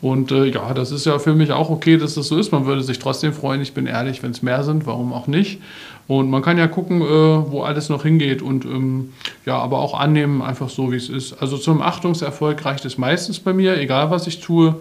Und 0.00 0.30
äh, 0.30 0.44
ja, 0.44 0.72
das 0.72 0.92
ist 0.92 1.06
ja 1.06 1.18
für 1.18 1.34
mich 1.34 1.50
auch 1.50 1.70
okay, 1.70 1.96
dass 1.96 2.14
das 2.14 2.28
so 2.28 2.38
ist. 2.38 2.52
Man 2.52 2.66
würde 2.66 2.84
sich 2.84 3.00
trotzdem 3.00 3.32
freuen, 3.32 3.60
ich 3.60 3.74
bin 3.74 3.86
ehrlich, 3.86 4.22
wenn 4.22 4.30
es 4.30 4.42
mehr 4.42 4.62
sind, 4.62 4.86
warum 4.86 5.12
auch 5.12 5.26
nicht. 5.26 5.60
Und 6.06 6.30
man 6.30 6.40
kann 6.40 6.56
ja 6.56 6.68
gucken, 6.68 7.02
äh, 7.02 7.04
wo 7.04 7.62
alles 7.62 7.88
noch 7.88 8.04
hingeht 8.04 8.40
und 8.40 8.64
ähm, 8.64 9.12
ja, 9.44 9.58
aber 9.58 9.80
auch 9.80 9.98
annehmen, 9.98 10.40
einfach 10.40 10.68
so, 10.70 10.92
wie 10.92 10.96
es 10.96 11.08
ist. 11.08 11.42
Also 11.42 11.58
zum 11.58 11.82
Achtungserfolg 11.82 12.64
reicht 12.64 12.84
es 12.84 12.96
meistens 12.96 13.40
bei 13.40 13.52
mir, 13.52 13.76
egal 13.76 14.10
was 14.10 14.26
ich 14.26 14.40
tue. 14.40 14.76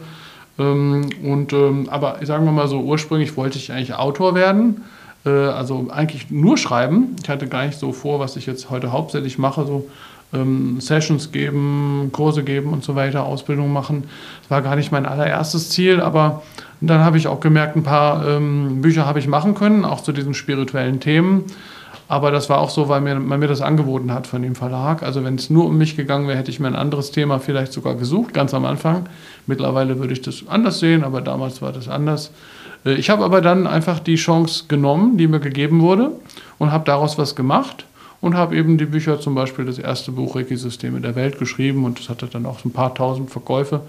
Ähm, 0.59 1.09
und, 1.23 1.53
ähm, 1.53 1.87
aber 1.89 2.17
sagen 2.25 2.45
wir 2.45 2.51
mal 2.51 2.67
so, 2.67 2.79
ursprünglich 2.79 3.37
wollte 3.37 3.57
ich 3.57 3.71
eigentlich 3.71 3.93
Autor 3.93 4.35
werden. 4.35 4.83
Äh, 5.25 5.29
also 5.29 5.87
eigentlich 5.89 6.29
nur 6.29 6.57
schreiben. 6.57 7.15
Ich 7.21 7.29
hatte 7.29 7.47
gar 7.47 7.65
nicht 7.65 7.77
so 7.77 7.91
vor, 7.91 8.19
was 8.19 8.35
ich 8.35 8.45
jetzt 8.45 8.69
heute 8.69 8.91
hauptsächlich 8.91 9.37
mache, 9.37 9.65
so 9.65 9.87
ähm, 10.33 10.79
Sessions 10.79 11.31
geben, 11.31 12.09
Kurse 12.11 12.43
geben 12.43 12.73
und 12.73 12.83
so 12.83 12.95
weiter, 12.95 13.23
Ausbildung 13.23 13.71
machen. 13.71 14.05
Das 14.41 14.51
war 14.51 14.61
gar 14.61 14.75
nicht 14.75 14.91
mein 14.91 15.05
allererstes 15.05 15.69
Ziel, 15.69 16.01
aber 16.01 16.43
dann 16.81 17.03
habe 17.03 17.17
ich 17.17 17.27
auch 17.27 17.39
gemerkt, 17.39 17.75
ein 17.75 17.83
paar 17.83 18.27
ähm, 18.27 18.81
Bücher 18.81 19.05
habe 19.05 19.19
ich 19.19 19.27
machen 19.27 19.55
können, 19.55 19.85
auch 19.85 20.01
zu 20.01 20.11
diesen 20.11 20.33
spirituellen 20.33 20.99
Themen. 20.99 21.45
Aber 22.09 22.31
das 22.31 22.49
war 22.49 22.59
auch 22.59 22.69
so, 22.69 22.87
weil 22.87 23.01
mir, 23.01 23.15
man 23.15 23.39
mir 23.39 23.47
das 23.47 23.61
angeboten 23.61 24.13
hat 24.13 24.27
von 24.27 24.41
dem 24.41 24.55
Verlag. 24.55 25.03
Also 25.03 25.23
wenn 25.23 25.35
es 25.35 25.49
nur 25.49 25.65
um 25.65 25.77
mich 25.77 25.97
gegangen 25.97 26.27
wäre, 26.27 26.37
hätte 26.37 26.51
ich 26.51 26.59
mir 26.59 26.67
ein 26.67 26.75
anderes 26.75 27.11
Thema 27.11 27.39
vielleicht 27.39 27.73
sogar 27.73 27.95
gesucht, 27.95 28.33
ganz 28.33 28.53
am 28.53 28.65
Anfang. 28.65 29.07
Mittlerweile 29.45 29.99
würde 29.99 30.13
ich 30.13 30.21
das 30.21 30.47
anders 30.47 30.79
sehen, 30.79 31.03
aber 31.03 31.21
damals 31.21 31.61
war 31.61 31.73
das 31.73 31.89
anders. 31.89 32.31
Äh, 32.85 32.93
ich 32.93 33.09
habe 33.09 33.25
aber 33.25 33.41
dann 33.41 33.67
einfach 33.67 33.99
die 33.99 34.15
Chance 34.15 34.65
genommen, 34.67 35.17
die 35.17 35.27
mir 35.27 35.39
gegeben 35.39 35.81
wurde 35.81 36.11
und 36.57 36.71
habe 36.71 36.85
daraus 36.85 37.17
was 37.17 37.35
gemacht 37.35 37.85
und 38.21 38.35
habe 38.35 38.55
eben 38.55 38.77
die 38.77 38.85
Bücher, 38.85 39.19
zum 39.19 39.35
Beispiel 39.35 39.65
das 39.65 39.77
erste 39.77 40.11
Buch 40.11 40.35
Reiki-Systeme 40.35 41.01
der 41.01 41.15
Welt 41.15 41.37
geschrieben 41.37 41.83
und 41.83 41.99
das 41.99 42.09
hatte 42.09 42.27
dann 42.27 42.45
auch 42.45 42.63
ein 42.63 42.71
paar 42.71 42.95
tausend 42.95 43.31
Verkäufe 43.31 43.81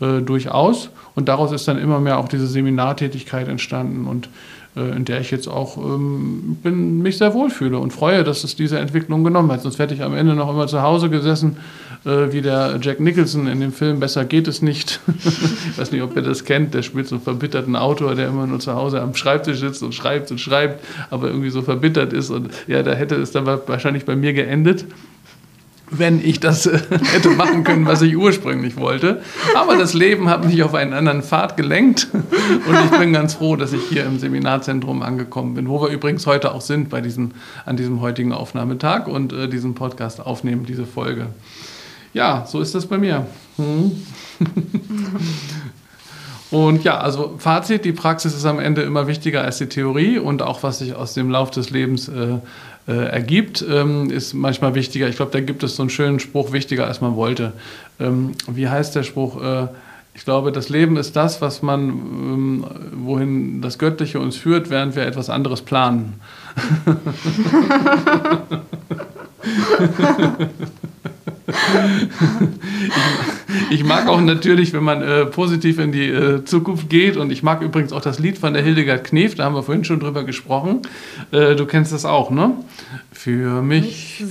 äh, 0.00 0.20
durchaus. 0.20 0.90
Und 1.14 1.28
daraus 1.28 1.52
ist 1.52 1.68
dann 1.68 1.78
immer 1.78 2.00
mehr 2.00 2.18
auch 2.18 2.28
diese 2.28 2.46
Seminartätigkeit 2.46 3.48
entstanden 3.48 4.06
und 4.06 4.28
in 4.76 5.04
der 5.04 5.20
ich 5.20 5.32
jetzt 5.32 5.48
auch 5.48 5.76
ähm, 5.76 6.56
bin, 6.62 7.02
mich 7.02 7.18
sehr 7.18 7.34
wohlfühle 7.34 7.78
und 7.78 7.92
freue, 7.92 8.22
dass 8.22 8.44
es 8.44 8.54
diese 8.54 8.78
Entwicklung 8.78 9.24
genommen 9.24 9.50
hat. 9.50 9.62
Sonst 9.62 9.80
hätte 9.80 9.94
ich 9.94 10.02
am 10.02 10.14
Ende 10.14 10.34
noch 10.34 10.48
immer 10.48 10.68
zu 10.68 10.80
Hause 10.82 11.10
gesessen, 11.10 11.56
äh, 12.04 12.32
wie 12.32 12.40
der 12.40 12.78
Jack 12.80 13.00
Nicholson 13.00 13.48
in 13.48 13.60
dem 13.60 13.72
Film 13.72 13.98
Besser 13.98 14.24
geht 14.24 14.46
es 14.46 14.62
nicht. 14.62 15.00
ich 15.18 15.78
weiß 15.78 15.90
nicht, 15.90 16.02
ob 16.02 16.14
ihr 16.14 16.22
das 16.22 16.44
kennt, 16.44 16.72
der 16.74 16.82
spielt 16.82 17.08
so 17.08 17.16
einen 17.16 17.24
verbitterten 17.24 17.74
Autor, 17.74 18.14
der 18.14 18.28
immer 18.28 18.46
nur 18.46 18.60
zu 18.60 18.74
Hause 18.74 19.00
am 19.00 19.14
Schreibtisch 19.14 19.58
sitzt 19.58 19.82
und 19.82 19.92
schreibt 19.92 20.30
und 20.30 20.40
schreibt, 20.40 20.84
aber 21.10 21.28
irgendwie 21.28 21.50
so 21.50 21.62
verbittert 21.62 22.12
ist. 22.12 22.30
Und 22.30 22.50
ja, 22.68 22.84
da 22.84 22.92
hätte 22.92 23.16
es 23.16 23.32
dann 23.32 23.46
wahrscheinlich 23.46 24.04
bei 24.04 24.14
mir 24.14 24.32
geendet 24.32 24.84
wenn 25.90 26.24
ich 26.24 26.40
das 26.40 26.66
äh, 26.66 26.80
hätte 27.12 27.30
machen 27.30 27.64
können, 27.64 27.86
was 27.86 28.02
ich 28.02 28.16
ursprünglich 28.16 28.76
wollte. 28.76 29.22
Aber 29.54 29.76
das 29.76 29.94
Leben 29.94 30.28
hat 30.28 30.44
mich 30.44 30.62
auf 30.62 30.74
einen 30.74 30.92
anderen 30.92 31.22
Pfad 31.22 31.56
gelenkt 31.56 32.08
und 32.12 32.78
ich 32.84 32.98
bin 32.98 33.12
ganz 33.12 33.34
froh, 33.34 33.56
dass 33.56 33.72
ich 33.72 33.82
hier 33.88 34.04
im 34.06 34.18
Seminarzentrum 34.18 35.02
angekommen 35.02 35.54
bin, 35.54 35.68
wo 35.68 35.82
wir 35.82 35.88
übrigens 35.88 36.26
heute 36.26 36.54
auch 36.54 36.60
sind 36.60 36.88
bei 36.90 37.00
diesem, 37.00 37.32
an 37.66 37.76
diesem 37.76 38.00
heutigen 38.00 38.32
Aufnahmetag 38.32 39.06
und 39.08 39.32
äh, 39.32 39.48
diesen 39.48 39.74
Podcast 39.74 40.20
aufnehmen, 40.20 40.64
diese 40.66 40.86
Folge. 40.86 41.26
Ja, 42.12 42.44
so 42.46 42.60
ist 42.60 42.74
das 42.74 42.86
bei 42.86 42.98
mir. 42.98 43.26
Hm. 43.56 43.92
Und 46.50 46.82
ja, 46.82 46.98
also 46.98 47.36
Fazit, 47.38 47.84
die 47.84 47.92
Praxis 47.92 48.34
ist 48.34 48.44
am 48.44 48.58
Ende 48.58 48.82
immer 48.82 49.06
wichtiger 49.06 49.42
als 49.42 49.58
die 49.58 49.68
Theorie 49.68 50.18
und 50.18 50.42
auch 50.42 50.64
was 50.64 50.80
sich 50.80 50.96
aus 50.96 51.14
dem 51.14 51.30
Lauf 51.30 51.52
des 51.52 51.70
Lebens 51.70 52.08
äh, 52.08 52.38
äh, 52.90 53.06
ergibt, 53.06 53.64
ähm, 53.68 54.10
ist 54.10 54.34
manchmal 54.34 54.74
wichtiger. 54.74 55.08
Ich 55.08 55.16
glaube, 55.16 55.32
da 55.32 55.40
gibt 55.40 55.62
es 55.62 55.76
so 55.76 55.82
einen 55.82 55.90
schönen 55.90 56.18
Spruch, 56.18 56.52
wichtiger 56.52 56.86
als 56.86 57.00
man 57.00 57.14
wollte. 57.14 57.52
Ähm, 58.00 58.32
wie 58.48 58.68
heißt 58.68 58.96
der 58.96 59.04
Spruch? 59.04 59.42
Äh, 59.42 59.68
ich 60.14 60.24
glaube, 60.24 60.50
das 60.50 60.68
Leben 60.68 60.96
ist 60.96 61.14
das, 61.14 61.40
was 61.40 61.62
man, 61.62 61.88
ähm, 61.88 62.64
wohin 62.92 63.62
das 63.62 63.78
Göttliche 63.78 64.18
uns 64.18 64.36
führt, 64.36 64.68
während 64.68 64.96
wir 64.96 65.06
etwas 65.06 65.30
anderes 65.30 65.62
planen. 65.62 66.20
ich, 72.86 73.39
ich, 73.70 73.84
mag 73.84 74.08
auch 74.08 74.20
natürlich, 74.20 74.72
wenn 74.72 74.84
man 74.84 75.02
äh, 75.02 75.26
positiv 75.26 75.78
in 75.78 75.92
die 75.92 76.08
äh, 76.08 76.44
Zukunft 76.44 76.88
geht 76.88 77.16
und 77.16 77.30
ich 77.30 77.42
mag 77.42 77.62
übrigens 77.62 77.92
auch 77.92 78.00
das 78.00 78.18
Lied 78.18 78.38
von 78.38 78.52
der 78.54 78.62
Hildegard 78.62 79.04
Knef, 79.04 79.34
da 79.34 79.44
haben 79.44 79.54
wir 79.54 79.62
vorhin 79.62 79.84
schon 79.84 80.00
drüber 80.00 80.24
gesprochen. 80.24 80.82
Äh, 81.32 81.56
du 81.56 81.66
kennst 81.66 81.92
das 81.92 82.04
auch, 82.04 82.30
ne? 82.30 82.52
Für 83.12 83.62
mich 83.62 84.24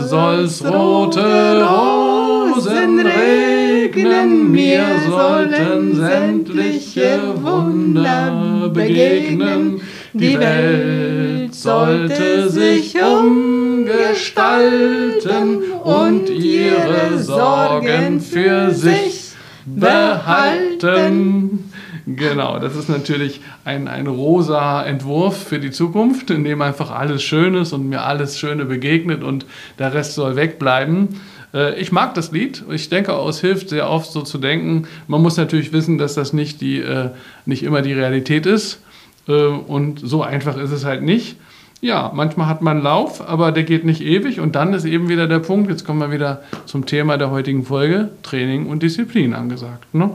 soll's 0.00 0.64
rote 0.64 1.66
Rosen 1.66 3.00
regnen, 3.00 4.50
mir 4.50 4.84
sollten 5.08 5.96
sämtliche 5.96 7.20
Wunder 7.42 8.70
begegnen. 8.72 9.80
Die 10.12 10.38
Welt 10.38 11.33
sollte 11.64 12.48
sich 12.50 12.94
umgestalten 13.02 15.62
und 15.82 16.28
ihre 16.28 17.18
Sorgen 17.18 18.20
für 18.20 18.70
sich 18.70 19.32
behalten. 19.64 21.70
Genau, 22.06 22.58
das 22.58 22.76
ist 22.76 22.90
natürlich 22.90 23.40
ein, 23.64 23.88
ein 23.88 24.06
rosa 24.06 24.82
Entwurf 24.82 25.42
für 25.42 25.58
die 25.58 25.70
Zukunft, 25.70 26.30
in 26.30 26.44
dem 26.44 26.60
einfach 26.60 26.90
alles 26.90 27.22
schön 27.22 27.54
ist 27.54 27.72
und 27.72 27.88
mir 27.88 28.02
alles 28.02 28.38
Schöne 28.38 28.66
begegnet 28.66 29.24
und 29.24 29.46
der 29.78 29.94
Rest 29.94 30.12
soll 30.12 30.36
wegbleiben. 30.36 31.18
Äh, 31.54 31.80
ich 31.80 31.92
mag 31.92 32.12
das 32.12 32.30
Lied. 32.30 32.62
Ich 32.70 32.90
denke 32.90 33.12
es 33.26 33.40
hilft 33.40 33.70
sehr 33.70 33.88
oft 33.88 34.12
so 34.12 34.20
zu 34.20 34.36
denken. 34.36 34.86
Man 35.06 35.22
muss 35.22 35.38
natürlich 35.38 35.72
wissen, 35.72 35.96
dass 35.96 36.12
das 36.12 36.34
nicht, 36.34 36.60
die, 36.60 36.80
äh, 36.80 37.08
nicht 37.46 37.62
immer 37.62 37.80
die 37.80 37.94
Realität 37.94 38.44
ist. 38.44 38.82
Äh, 39.26 39.32
und 39.32 40.00
so 40.00 40.22
einfach 40.22 40.58
ist 40.58 40.72
es 40.72 40.84
halt 40.84 41.02
nicht. 41.02 41.38
Ja, 41.84 42.10
manchmal 42.14 42.46
hat 42.46 42.62
man 42.62 42.82
Lauf, 42.82 43.20
aber 43.28 43.52
der 43.52 43.62
geht 43.62 43.84
nicht 43.84 44.00
ewig. 44.00 44.40
Und 44.40 44.54
dann 44.54 44.72
ist 44.72 44.86
eben 44.86 45.10
wieder 45.10 45.26
der 45.26 45.40
Punkt, 45.40 45.68
jetzt 45.68 45.84
kommen 45.84 46.00
wir 46.00 46.10
wieder 46.10 46.40
zum 46.64 46.86
Thema 46.86 47.18
der 47.18 47.30
heutigen 47.30 47.66
Folge, 47.66 48.08
Training 48.22 48.68
und 48.68 48.82
Disziplin 48.82 49.34
angesagt. 49.34 49.94
Ne? 49.94 50.08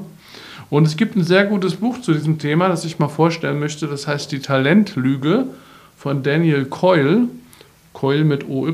Und 0.72 0.88
es 0.88 0.98
gibt 0.98 1.16
ein 1.16 1.24
sehr 1.24 1.46
gutes 1.46 1.76
Buch 1.76 2.02
zu 2.02 2.14
diesem 2.14 2.40
Thema, 2.40 2.70
das 2.70 2.86
ich 2.86 2.98
mal 2.98 3.08
vorstellen 3.08 3.60
möchte. 3.60 3.86
Das 3.86 4.08
heißt 4.08 4.32
Die 4.32 4.40
Talentlüge 4.40 5.46
von 5.96 6.24
Daniel 6.24 6.66
Coyle. 6.66 7.28
Coyle 7.94 8.24
mit 8.24 8.50
OY. 8.50 8.74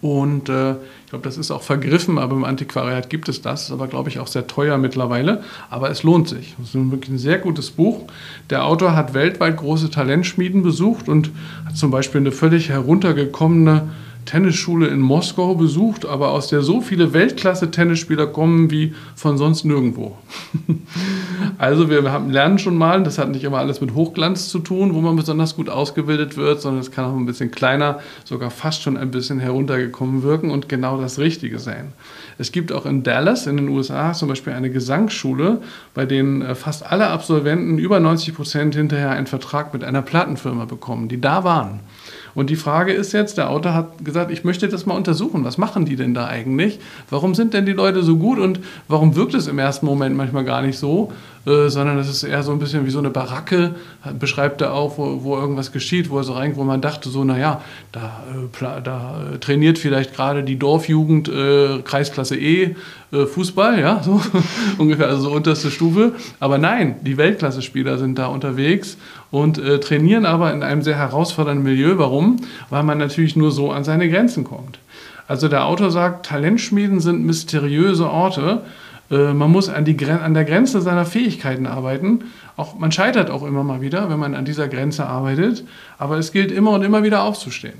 Und 0.00 0.48
äh, 0.48 0.72
ich 0.72 1.10
glaube, 1.10 1.24
das 1.24 1.38
ist 1.38 1.50
auch 1.50 1.62
vergriffen, 1.62 2.18
aber 2.18 2.34
im 2.34 2.44
Antiquariat 2.44 3.08
gibt 3.10 3.28
es 3.28 3.42
das. 3.42 3.64
Ist 3.64 3.70
aber, 3.70 3.86
glaube 3.86 4.08
ich, 4.08 4.18
auch 4.18 4.26
sehr 4.26 4.46
teuer 4.46 4.78
mittlerweile. 4.78 5.42
Aber 5.70 5.90
es 5.90 6.02
lohnt 6.02 6.28
sich. 6.28 6.54
Es 6.62 6.74
ist 6.74 6.90
wirklich 6.90 7.10
ein 7.10 7.18
sehr 7.18 7.38
gutes 7.38 7.70
Buch. 7.70 8.04
Der 8.50 8.64
Autor 8.64 8.94
hat 8.94 9.14
weltweit 9.14 9.56
große 9.56 9.90
Talentschmieden 9.90 10.62
besucht 10.62 11.08
und 11.08 11.30
hat 11.64 11.76
zum 11.76 11.90
Beispiel 11.90 12.20
eine 12.20 12.32
völlig 12.32 12.68
heruntergekommene 12.68 13.88
Tennisschule 14.26 14.88
in 14.88 15.00
Moskau 15.00 15.54
besucht, 15.54 16.04
aber 16.04 16.30
aus 16.30 16.48
der 16.48 16.60
so 16.60 16.82
viele 16.82 17.14
Weltklasse-Tennisspieler 17.14 18.26
kommen 18.26 18.70
wie 18.70 18.94
von 19.14 19.38
sonst 19.38 19.64
nirgendwo. 19.64 20.18
also 21.58 21.88
wir 21.88 22.12
haben, 22.12 22.30
lernen 22.30 22.58
schon 22.58 22.76
mal, 22.76 23.02
das 23.02 23.16
hat 23.18 23.30
nicht 23.30 23.44
immer 23.44 23.58
alles 23.58 23.80
mit 23.80 23.94
Hochglanz 23.94 24.48
zu 24.48 24.58
tun, 24.58 24.94
wo 24.94 25.00
man 25.00 25.16
besonders 25.16 25.56
gut 25.56 25.70
ausgebildet 25.70 26.36
wird, 26.36 26.60
sondern 26.60 26.80
es 26.80 26.90
kann 26.90 27.06
auch 27.06 27.16
ein 27.16 27.26
bisschen 27.26 27.50
kleiner, 27.50 28.00
sogar 28.24 28.50
fast 28.50 28.82
schon 28.82 28.96
ein 28.96 29.10
bisschen 29.10 29.40
heruntergekommen 29.40 30.22
wirken 30.22 30.50
und 30.50 30.68
genau 30.68 31.00
das 31.00 31.18
Richtige 31.18 31.58
sein. 31.58 31.92
Es 32.38 32.52
gibt 32.52 32.72
auch 32.72 32.84
in 32.84 33.02
Dallas 33.02 33.46
in 33.46 33.56
den 33.56 33.68
USA 33.68 34.12
zum 34.12 34.28
Beispiel 34.28 34.52
eine 34.52 34.70
Gesangsschule, 34.70 35.62
bei 35.94 36.04
denen 36.04 36.42
äh, 36.42 36.54
fast 36.54 36.84
alle 36.84 37.06
Absolventen 37.06 37.78
über 37.78 38.00
90 38.00 38.34
Prozent 38.34 38.74
hinterher 38.74 39.10
einen 39.10 39.26
Vertrag 39.26 39.72
mit 39.72 39.84
einer 39.84 40.02
Plattenfirma 40.02 40.66
bekommen, 40.66 41.08
die 41.08 41.20
da 41.20 41.44
waren. 41.44 41.80
Und 42.36 42.50
die 42.50 42.56
Frage 42.56 42.92
ist 42.92 43.12
jetzt, 43.12 43.38
der 43.38 43.50
Autor 43.50 43.74
hat 43.74 44.04
gesagt, 44.04 44.30
ich 44.30 44.44
möchte 44.44 44.68
das 44.68 44.84
mal 44.84 44.94
untersuchen. 44.94 45.42
Was 45.42 45.56
machen 45.56 45.86
die 45.86 45.96
denn 45.96 46.12
da 46.14 46.26
eigentlich? 46.26 46.78
Warum 47.10 47.34
sind 47.34 47.54
denn 47.54 47.64
die 47.64 47.72
Leute 47.72 48.02
so 48.02 48.16
gut 48.16 48.38
und 48.38 48.60
warum 48.86 49.16
wirkt 49.16 49.34
es 49.34 49.46
im 49.48 49.58
ersten 49.58 49.86
Moment 49.86 50.14
manchmal 50.16 50.44
gar 50.44 50.60
nicht 50.60 50.78
so? 50.78 51.10
Äh, 51.46 51.68
sondern 51.68 51.96
es 51.98 52.08
ist 52.08 52.24
eher 52.24 52.42
so 52.42 52.50
ein 52.50 52.58
bisschen 52.58 52.86
wie 52.86 52.90
so 52.90 52.98
eine 52.98 53.10
Baracke, 53.10 53.76
beschreibt 54.18 54.62
er 54.62 54.74
auch, 54.74 54.98
wo, 54.98 55.22
wo 55.22 55.36
irgendwas 55.36 55.70
geschieht, 55.70 56.10
wo, 56.10 56.18
er 56.18 56.24
so 56.24 56.32
rein, 56.32 56.56
wo 56.56 56.64
man 56.64 56.80
dachte, 56.80 57.08
so, 57.08 57.22
naja, 57.22 57.62
da, 57.92 58.24
äh, 58.34 58.82
da 58.82 59.20
äh, 59.32 59.38
trainiert 59.38 59.78
vielleicht 59.78 60.12
gerade 60.12 60.42
die 60.42 60.58
Dorfjugend 60.58 61.28
äh, 61.28 61.82
Kreisklasse 61.84 62.36
E 62.36 62.74
Fußball, 63.12 63.78
ja, 63.78 64.02
so 64.02 64.20
ungefähr, 64.78 65.06
also 65.06 65.30
so 65.30 65.30
unterste 65.30 65.70
Stufe. 65.70 66.12
Aber 66.40 66.58
nein, 66.58 66.96
die 67.02 67.16
Weltklasse-Spieler 67.16 67.98
sind 67.98 68.18
da 68.18 68.26
unterwegs 68.26 68.98
und 69.36 69.58
äh, 69.58 69.78
trainieren 69.80 70.24
aber 70.24 70.50
in 70.54 70.62
einem 70.62 70.80
sehr 70.80 70.96
herausfordernden 70.96 71.62
Milieu. 71.62 71.98
Warum? 71.98 72.36
Weil 72.70 72.82
man 72.84 72.96
natürlich 72.96 73.36
nur 73.36 73.50
so 73.50 73.70
an 73.70 73.84
seine 73.84 74.08
Grenzen 74.08 74.44
kommt. 74.44 74.78
Also 75.28 75.48
der 75.48 75.66
Autor 75.66 75.90
sagt, 75.90 76.24
Talentschmieden 76.24 77.00
sind 77.00 77.26
mysteriöse 77.26 78.08
Orte, 78.08 78.62
äh, 79.10 79.34
man 79.34 79.50
muss 79.52 79.68
an, 79.68 79.84
die, 79.84 79.96
an 80.06 80.32
der 80.32 80.46
Grenze 80.46 80.80
seiner 80.80 81.04
Fähigkeiten 81.04 81.66
arbeiten. 81.66 82.24
Auch, 82.56 82.78
man 82.78 82.92
scheitert 82.92 83.28
auch 83.28 83.44
immer 83.44 83.62
mal 83.62 83.82
wieder, 83.82 84.08
wenn 84.08 84.18
man 84.18 84.34
an 84.34 84.46
dieser 84.46 84.68
Grenze 84.68 85.04
arbeitet. 85.06 85.64
Aber 85.98 86.16
es 86.16 86.32
gilt 86.32 86.50
immer 86.50 86.70
und 86.70 86.82
immer 86.82 87.02
wieder 87.02 87.22
aufzustehen. 87.22 87.78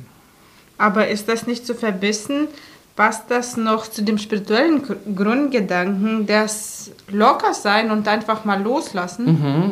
Aber 0.77 1.09
ist 1.09 1.27
das 1.27 1.47
nicht 1.47 1.65
zu 1.65 1.75
verbissen? 1.75 2.49
Passt 2.97 3.31
das 3.31 3.59
noch 3.59 3.87
zu 3.87 4.03
dem 4.03 4.17
spirituellen 4.17 4.83
Grundgedanken, 5.15 6.27
das 6.27 6.91
locker 7.11 7.53
sein 7.53 7.91
und 7.91 8.09
einfach 8.09 8.47
mal 8.47 8.63
loslassen? 8.63 9.27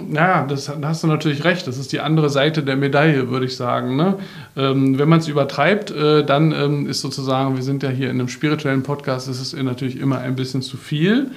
Mhm. 0.08 0.14
Ja, 0.14 0.46
das, 0.46 0.66
da 0.66 0.88
hast 0.88 1.02
du 1.02 1.06
natürlich 1.06 1.42
recht. 1.42 1.66
Das 1.66 1.78
ist 1.78 1.92
die 1.92 2.00
andere 2.00 2.28
Seite 2.28 2.62
der 2.62 2.76
Medaille, 2.76 3.30
würde 3.30 3.46
ich 3.46 3.56
sagen. 3.56 3.96
Ne? 3.96 4.18
Ähm, 4.56 4.98
wenn 4.98 5.08
man 5.08 5.20
es 5.20 5.28
übertreibt, 5.28 5.90
äh, 5.90 6.24
dann 6.24 6.52
ähm, 6.52 6.86
ist 6.86 7.00
sozusagen, 7.00 7.56
wir 7.56 7.62
sind 7.62 7.82
ja 7.82 7.88
hier 7.88 8.10
in 8.10 8.20
einem 8.20 8.28
spirituellen 8.28 8.82
Podcast, 8.82 9.26
ist 9.26 9.40
es 9.40 9.54
natürlich 9.54 9.98
immer 9.98 10.18
ein 10.18 10.36
bisschen 10.36 10.60
zu 10.60 10.76
viel. 10.76 11.30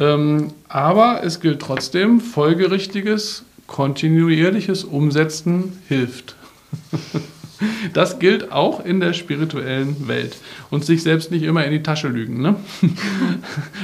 Ähm, 0.00 0.52
aber 0.68 1.20
es 1.22 1.40
gilt 1.40 1.60
trotzdem, 1.62 2.20
folgerichtiges, 2.20 3.44
kontinuierliches 3.68 4.82
Umsetzen 4.82 5.78
hilft. 5.88 6.34
Das 7.92 8.18
gilt 8.18 8.52
auch 8.52 8.84
in 8.84 9.00
der 9.00 9.12
spirituellen 9.12 10.08
Welt. 10.08 10.36
Und 10.70 10.84
sich 10.84 11.02
selbst 11.02 11.30
nicht 11.30 11.42
immer 11.42 11.64
in 11.64 11.72
die 11.72 11.82
Tasche 11.82 12.08
lügen. 12.08 12.40
Ne? 12.40 12.56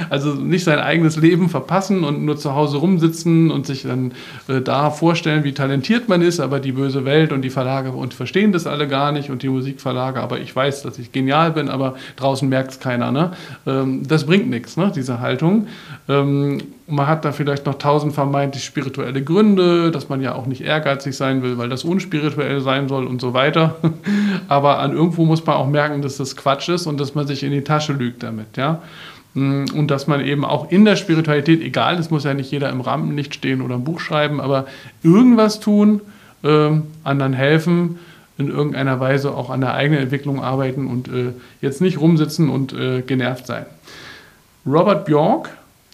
Also 0.09 0.35
nicht 0.35 0.63
sein 0.63 0.79
eigenes 0.79 1.17
Leben 1.17 1.49
verpassen 1.49 2.03
und 2.03 2.23
nur 2.23 2.37
zu 2.37 2.53
Hause 2.55 2.77
rumsitzen 2.77 3.51
und 3.51 3.65
sich 3.65 3.83
dann 3.83 4.13
äh, 4.47 4.61
da 4.61 4.89
vorstellen, 4.89 5.43
wie 5.43 5.53
talentiert 5.53 6.07
man 6.07 6.21
ist, 6.21 6.39
aber 6.39 6.59
die 6.59 6.71
böse 6.71 7.03
Welt 7.03 7.31
und 7.31 7.41
die 7.41 7.49
Verlage 7.49 7.91
und 7.91 8.13
verstehen 8.13 8.51
das 8.51 8.67
alle 8.67 8.87
gar 8.87 9.11
nicht 9.11 9.29
und 9.29 9.43
die 9.43 9.49
Musikverlage, 9.49 10.21
aber 10.21 10.39
ich 10.39 10.55
weiß, 10.55 10.83
dass 10.83 10.99
ich 10.99 11.11
genial 11.11 11.51
bin, 11.51 11.67
aber 11.67 11.95
draußen 12.15 12.47
merkt 12.47 12.71
es 12.71 12.79
keiner. 12.79 13.11
Ne? 13.11 13.31
Ähm, 13.65 14.07
das 14.07 14.25
bringt 14.25 14.49
nichts, 14.49 14.77
ne? 14.77 14.91
diese 14.95 15.19
Haltung. 15.19 15.67
Ähm, 16.07 16.61
man 16.87 17.07
hat 17.07 17.25
da 17.25 17.31
vielleicht 17.31 17.65
noch 17.65 17.77
tausend 17.77 18.13
vermeintlich 18.13 18.63
spirituelle 18.63 19.21
Gründe, 19.21 19.91
dass 19.91 20.07
man 20.07 20.21
ja 20.21 20.35
auch 20.35 20.45
nicht 20.45 20.61
ehrgeizig 20.61 21.15
sein 21.15 21.43
will, 21.43 21.57
weil 21.57 21.69
das 21.69 21.83
unspirituell 21.83 22.61
sein 22.61 22.87
soll 22.87 23.05
und 23.05 23.19
so 23.19 23.33
weiter. 23.33 23.66
Aber 24.47 24.79
an 24.79 24.93
irgendwo 24.93 25.25
muss 25.25 25.45
man 25.45 25.55
auch 25.55 25.67
merken, 25.67 26.01
dass 26.01 26.17
das 26.17 26.35
Quatsch 26.35 26.69
ist 26.69 26.87
und 26.87 26.99
dass 26.99 27.15
man 27.15 27.27
sich 27.27 27.43
in 27.43 27.51
die 27.51 27.63
Tasche 27.63 27.93
lügt 27.93 28.23
damit, 28.23 28.57
ja. 28.57 28.81
Mm, 29.33 29.65
und 29.75 29.91
dass 29.91 30.07
man 30.07 30.21
eben 30.21 30.45
auch 30.45 30.71
in 30.71 30.85
der 30.85 30.95
Spiritualität, 30.95 31.61
egal, 31.61 31.97
es 31.99 32.09
muss 32.09 32.23
ja 32.23 32.33
nicht 32.33 32.51
jeder 32.51 32.69
im 32.69 32.81
Rampenlicht 32.81 33.35
stehen 33.35 33.61
oder 33.61 33.75
ein 33.75 33.83
Buch 33.83 33.99
schreiben, 33.99 34.41
aber 34.41 34.65
irgendwas 35.03 35.59
tun, 35.59 36.01
äh, 36.43 36.69
anderen 37.03 37.33
helfen, 37.33 37.99
in 38.37 38.49
irgendeiner 38.49 38.99
Weise 38.99 39.33
auch 39.33 39.49
an 39.49 39.61
der 39.61 39.73
eigenen 39.73 40.03
Entwicklung 40.03 40.43
arbeiten 40.43 40.87
und 40.87 41.07
äh, 41.07 41.33
jetzt 41.61 41.81
nicht 41.81 41.99
rumsitzen 41.99 42.49
und 42.49 42.73
äh, 42.73 43.01
genervt 43.01 43.47
sein. 43.47 43.65
Robert 44.65 45.05
Bjork 45.05 45.49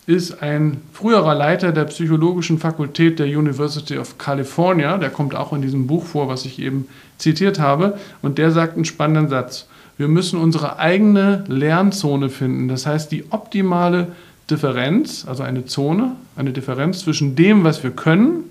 ist 0.05 0.41
ein 0.41 0.81
früherer 0.91 1.33
Leiter 1.33 1.71
der 1.71 1.85
psychologischen 1.85 2.59
Fakultät 2.59 3.19
der 3.19 3.27
University 3.27 3.97
of 3.97 4.17
California. 4.17 4.97
Der 4.97 5.09
kommt 5.09 5.35
auch 5.35 5.53
in 5.53 5.61
diesem 5.61 5.87
Buch 5.87 6.05
vor, 6.05 6.27
was 6.27 6.45
ich 6.45 6.59
eben 6.59 6.87
zitiert 7.17 7.59
habe. 7.59 7.97
Und 8.21 8.37
der 8.37 8.51
sagt 8.51 8.75
einen 8.75 8.85
spannenden 8.85 9.29
Satz. 9.29 9.67
Wir 9.97 10.07
müssen 10.07 10.39
unsere 10.39 10.79
eigene 10.79 11.43
Lernzone 11.47 12.29
finden. 12.29 12.67
Das 12.67 12.85
heißt, 12.85 13.11
die 13.11 13.31
optimale 13.31 14.07
Differenz, 14.49 15.25
also 15.27 15.43
eine 15.43 15.65
Zone, 15.65 16.15
eine 16.35 16.51
Differenz 16.51 16.99
zwischen 16.99 17.35
dem, 17.35 17.63
was 17.63 17.83
wir 17.83 17.91
können 17.91 18.43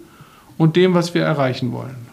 und 0.57 0.77
dem, 0.77 0.95
was 0.95 1.15
wir 1.15 1.23
erreichen 1.23 1.73
wollen 1.73 2.12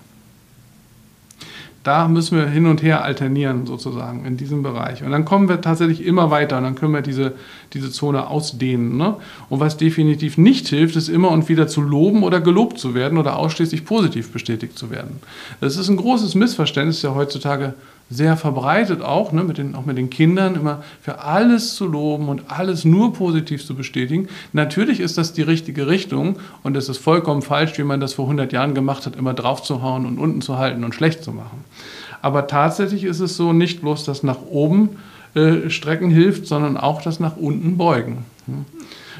da 1.89 2.07
müssen 2.07 2.37
wir 2.37 2.45
hin 2.45 2.67
und 2.67 2.83
her 2.83 3.03
alternieren 3.03 3.65
sozusagen 3.65 4.23
in 4.23 4.37
diesem 4.37 4.61
Bereich. 4.61 5.01
Und 5.01 5.09
dann 5.09 5.25
kommen 5.25 5.49
wir 5.49 5.59
tatsächlich 5.59 6.05
immer 6.05 6.29
weiter 6.29 6.59
und 6.59 6.63
dann 6.63 6.75
können 6.75 6.93
wir 6.93 7.01
diese, 7.01 7.33
diese 7.73 7.89
Zone 7.89 8.27
ausdehnen. 8.27 8.95
Ne? 8.95 9.15
Und 9.49 9.59
was 9.59 9.75
definitiv 9.75 10.37
nicht 10.37 10.67
hilft, 10.67 10.95
ist 10.95 11.09
immer 11.09 11.31
und 11.31 11.49
wieder 11.49 11.67
zu 11.67 11.81
loben 11.81 12.21
oder 12.21 12.41
gelobt 12.41 12.77
zu 12.77 12.93
werden 12.93 13.17
oder 13.17 13.37
ausschließlich 13.37 13.85
positiv 13.85 14.31
bestätigt 14.31 14.77
zu 14.77 14.91
werden. 14.91 15.19
Das 15.61 15.77
ist 15.77 15.89
ein 15.89 15.97
großes 15.97 16.35
Missverständnis, 16.35 17.01
ja 17.01 17.15
heutzutage 17.15 17.73
sehr 18.09 18.37
verbreitet 18.37 19.01
auch, 19.01 19.31
ne, 19.31 19.43
mit 19.43 19.57
den, 19.57 19.75
auch 19.75 19.85
mit 19.85 19.97
den 19.97 20.09
Kindern, 20.09 20.55
immer 20.55 20.83
für 21.01 21.19
alles 21.19 21.75
zu 21.75 21.85
loben 21.85 22.27
und 22.27 22.43
alles 22.47 22.85
nur 22.85 23.13
positiv 23.13 23.65
zu 23.65 23.75
bestätigen. 23.75 24.27
Natürlich 24.51 24.99
ist 24.99 25.17
das 25.17 25.33
die 25.33 25.43
richtige 25.43 25.87
Richtung 25.87 26.37
und 26.63 26.75
es 26.75 26.89
ist 26.89 26.97
vollkommen 26.97 27.41
falsch, 27.41 27.77
wie 27.77 27.83
man 27.83 27.99
das 27.99 28.13
vor 28.13 28.25
100 28.25 28.51
Jahren 28.51 28.73
gemacht 28.73 29.05
hat, 29.05 29.15
immer 29.15 29.33
draufzuhauen 29.33 30.05
und 30.05 30.17
unten 30.17 30.41
zu 30.41 30.57
halten 30.57 30.83
und 30.83 30.95
schlecht 30.95 31.23
zu 31.23 31.31
machen. 31.31 31.63
Aber 32.21 32.47
tatsächlich 32.47 33.03
ist 33.03 33.19
es 33.19 33.37
so, 33.37 33.53
nicht 33.53 33.81
bloß 33.81 34.05
das 34.05 34.23
nach 34.23 34.41
oben 34.49 34.97
äh, 35.35 35.69
strecken 35.69 36.09
hilft, 36.09 36.47
sondern 36.47 36.77
auch 36.77 37.01
das 37.01 37.19
nach 37.19 37.37
unten 37.37 37.77
beugen. 37.77 38.25
Hm. 38.47 38.65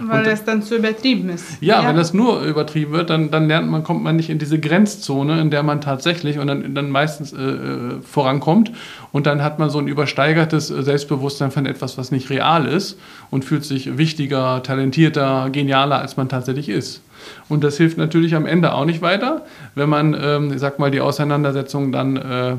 Weil 0.01 0.23
das 0.23 0.45
dann 0.45 0.61
zu 0.63 0.75
übertrieben 0.75 1.29
ist. 1.29 1.61
Ja, 1.61 1.81
ja, 1.81 1.89
wenn 1.89 1.95
das 1.95 2.13
nur 2.13 2.41
übertrieben 2.41 2.91
wird, 2.93 3.09
dann, 3.09 3.31
dann 3.31 3.47
lernt 3.47 3.69
man, 3.69 3.83
kommt 3.83 4.03
man 4.03 4.15
nicht 4.15 4.29
in 4.29 4.39
diese 4.39 4.59
Grenzzone, 4.59 5.41
in 5.41 5.51
der 5.51 5.63
man 5.63 5.81
tatsächlich 5.81 6.39
und 6.39 6.47
dann, 6.47 6.73
dann 6.73 6.89
meistens 6.89 7.33
äh, 7.33 7.37
äh 7.37 8.01
vorankommt. 8.01 8.71
Und 9.11 9.25
dann 9.25 9.43
hat 9.43 9.59
man 9.59 9.69
so 9.69 9.79
ein 9.79 9.87
übersteigertes 9.87 10.69
äh, 10.69 10.83
Selbstbewusstsein 10.83 11.51
von 11.51 11.65
etwas, 11.65 11.97
was 11.97 12.11
nicht 12.11 12.29
real 12.29 12.65
ist 12.65 12.99
und 13.29 13.45
fühlt 13.45 13.65
sich 13.65 13.97
wichtiger, 13.97 14.63
talentierter, 14.63 15.49
genialer, 15.51 15.99
als 15.99 16.17
man 16.17 16.29
tatsächlich 16.29 16.69
ist. 16.69 17.01
Und 17.49 17.63
das 17.63 17.77
hilft 17.77 17.97
natürlich 17.97 18.35
am 18.35 18.45
Ende 18.45 18.73
auch 18.73 18.85
nicht 18.85 19.01
weiter, 19.01 19.45
wenn 19.75 19.89
man, 19.89 20.15
ähm, 20.19 20.53
ich 20.53 20.59
sag 20.59 20.79
mal, 20.79 20.91
die 20.91 21.01
Auseinandersetzung 21.01 21.91
dann 21.91 22.17
äh, 22.17 22.55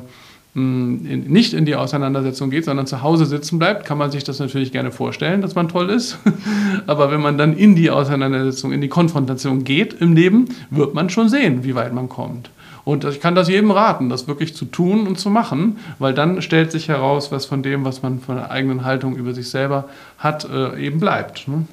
nicht 0.52 1.54
in 1.54 1.64
die 1.64 1.76
Auseinandersetzung 1.76 2.50
geht, 2.50 2.64
sondern 2.64 2.86
zu 2.86 3.02
Hause 3.02 3.24
sitzen 3.24 3.58
bleibt, 3.58 3.86
kann 3.86 3.98
man 3.98 4.10
sich 4.10 4.24
das 4.24 4.40
natürlich 4.40 4.72
gerne 4.72 4.90
vorstellen, 4.90 5.42
dass 5.42 5.54
man 5.54 5.68
toll 5.68 5.90
ist. 5.90 6.18
Aber 6.86 7.12
wenn 7.12 7.20
man 7.20 7.38
dann 7.38 7.56
in 7.56 7.76
die 7.76 7.90
Auseinandersetzung, 7.90 8.72
in 8.72 8.80
die 8.80 8.88
Konfrontation 8.88 9.62
geht 9.62 9.94
im 9.94 10.14
Leben, 10.14 10.46
wird 10.70 10.94
man 10.94 11.08
schon 11.08 11.28
sehen, 11.28 11.62
wie 11.62 11.76
weit 11.76 11.94
man 11.94 12.08
kommt. 12.08 12.50
Und 12.84 13.04
ich 13.04 13.20
kann 13.20 13.34
das 13.36 13.48
jedem 13.48 13.70
raten, 13.70 14.08
das 14.08 14.26
wirklich 14.26 14.56
zu 14.56 14.64
tun 14.64 15.06
und 15.06 15.18
zu 15.18 15.30
machen, 15.30 15.78
weil 15.98 16.14
dann 16.14 16.42
stellt 16.42 16.72
sich 16.72 16.88
heraus, 16.88 17.30
was 17.30 17.46
von 17.46 17.62
dem, 17.62 17.84
was 17.84 18.02
man 18.02 18.18
von 18.18 18.36
der 18.36 18.50
eigenen 18.50 18.84
Haltung 18.84 19.14
über 19.14 19.34
sich 19.34 19.50
selber 19.50 19.88
hat, 20.18 20.48
äh, 20.50 20.84
eben 20.84 20.98
bleibt. 20.98 21.46
Ne? 21.46 21.66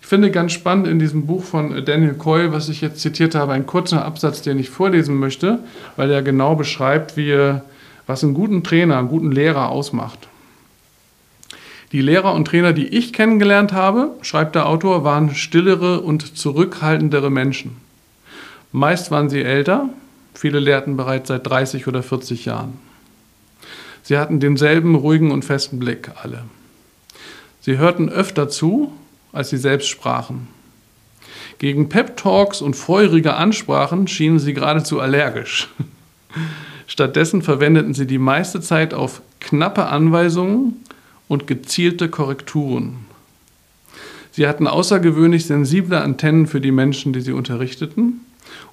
Ich 0.00 0.08
finde 0.08 0.30
ganz 0.30 0.52
spannend 0.52 0.88
in 0.88 0.98
diesem 0.98 1.26
Buch 1.26 1.44
von 1.44 1.84
Daniel 1.84 2.14
Coyle, 2.14 2.50
was 2.50 2.68
ich 2.68 2.80
jetzt 2.80 3.00
zitiert 3.00 3.34
habe, 3.34 3.52
ein 3.52 3.66
kurzer 3.66 4.04
Absatz, 4.04 4.40
den 4.42 4.58
ich 4.58 4.70
vorlesen 4.70 5.16
möchte, 5.16 5.58
weil 5.96 6.10
er 6.10 6.22
genau 6.22 6.54
beschreibt, 6.56 7.16
wie 7.16 7.60
was 8.08 8.24
einen 8.24 8.34
guten 8.34 8.64
Trainer, 8.64 8.98
einen 8.98 9.08
guten 9.08 9.30
Lehrer 9.30 9.68
ausmacht. 9.68 10.28
Die 11.92 12.00
Lehrer 12.00 12.34
und 12.34 12.46
Trainer, 12.46 12.72
die 12.72 12.88
ich 12.88 13.12
kennengelernt 13.12 13.72
habe, 13.72 14.12
schreibt 14.22 14.54
der 14.54 14.66
Autor, 14.66 15.04
waren 15.04 15.34
stillere 15.34 16.00
und 16.00 16.36
zurückhaltendere 16.36 17.30
Menschen. 17.30 17.76
Meist 18.72 19.10
waren 19.10 19.28
sie 19.28 19.42
älter, 19.42 19.90
viele 20.34 20.58
lehrten 20.58 20.96
bereits 20.96 21.28
seit 21.28 21.46
30 21.46 21.86
oder 21.86 22.02
40 22.02 22.46
Jahren. 22.46 22.78
Sie 24.02 24.16
hatten 24.16 24.40
denselben 24.40 24.94
ruhigen 24.94 25.30
und 25.30 25.44
festen 25.44 25.78
Blick, 25.78 26.10
alle. 26.22 26.44
Sie 27.60 27.76
hörten 27.76 28.08
öfter 28.08 28.48
zu, 28.48 28.92
als 29.32 29.50
sie 29.50 29.58
selbst 29.58 29.88
sprachen. 29.88 30.48
Gegen 31.58 31.90
Pep-Talks 31.90 32.62
und 32.62 32.74
feurige 32.74 33.34
Ansprachen 33.34 34.08
schienen 34.08 34.38
sie 34.38 34.54
geradezu 34.54 34.98
allergisch. 34.98 35.68
Stattdessen 36.88 37.42
verwendeten 37.42 37.94
sie 37.94 38.06
die 38.06 38.18
meiste 38.18 38.60
Zeit 38.60 38.94
auf 38.94 39.20
knappe 39.40 39.86
Anweisungen 39.86 40.84
und 41.28 41.46
gezielte 41.46 42.08
Korrekturen. 42.08 42.96
Sie 44.32 44.48
hatten 44.48 44.66
außergewöhnlich 44.66 45.44
sensible 45.44 46.00
Antennen 46.00 46.46
für 46.46 46.62
die 46.62 46.72
Menschen, 46.72 47.12
die 47.12 47.20
sie 47.20 47.32
unterrichteten 47.32 48.20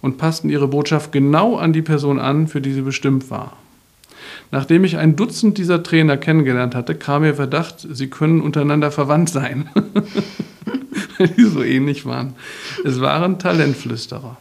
und 0.02 0.18
passten 0.18 0.50
ihre 0.50 0.70
Botschaft 0.70 1.12
genau 1.12 1.58
an 1.58 1.74
die 1.74 1.82
Person 1.82 2.18
an, 2.18 2.48
für 2.48 2.62
die 2.62 2.72
sie 2.72 2.82
bestimmt 2.82 3.30
war. 3.30 3.58
Nachdem 4.50 4.86
ich 4.86 4.98
ein 4.98 5.18
Dutzend 5.18 5.58
dieser 5.58 5.84
Trainer 5.84 6.16
kennengelernt 6.16 6.74
hatte, 6.74 6.96
kam 6.96 7.24
mir 7.24 7.36
Verdacht, 7.36 7.86
sie 7.92 8.08
können 8.08 8.40
untereinander 8.40 8.92
verwandt 8.92 9.30
sein, 9.30 9.70
weil 11.18 11.28
die 11.28 11.44
so 11.44 11.62
ähnlich 11.64 12.06
waren. 12.06 12.36
Es 12.86 13.02
waren 13.02 13.40
Talentflüsterer. 13.40 14.38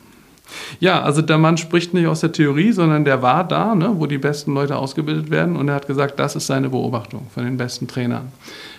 Ja, 0.80 1.02
also 1.02 1.22
der 1.22 1.38
Mann 1.38 1.56
spricht 1.56 1.94
nicht 1.94 2.06
aus 2.06 2.20
der 2.20 2.32
Theorie, 2.32 2.72
sondern 2.72 3.04
der 3.04 3.22
war 3.22 3.46
da, 3.46 3.74
ne, 3.74 3.92
wo 3.96 4.06
die 4.06 4.18
besten 4.18 4.54
Leute 4.54 4.76
ausgebildet 4.76 5.30
werden 5.30 5.56
und 5.56 5.68
er 5.68 5.74
hat 5.74 5.86
gesagt, 5.86 6.18
das 6.18 6.36
ist 6.36 6.46
seine 6.46 6.68
Beobachtung 6.68 7.26
von 7.32 7.44
den 7.44 7.56
besten 7.56 7.88
Trainern. 7.88 8.32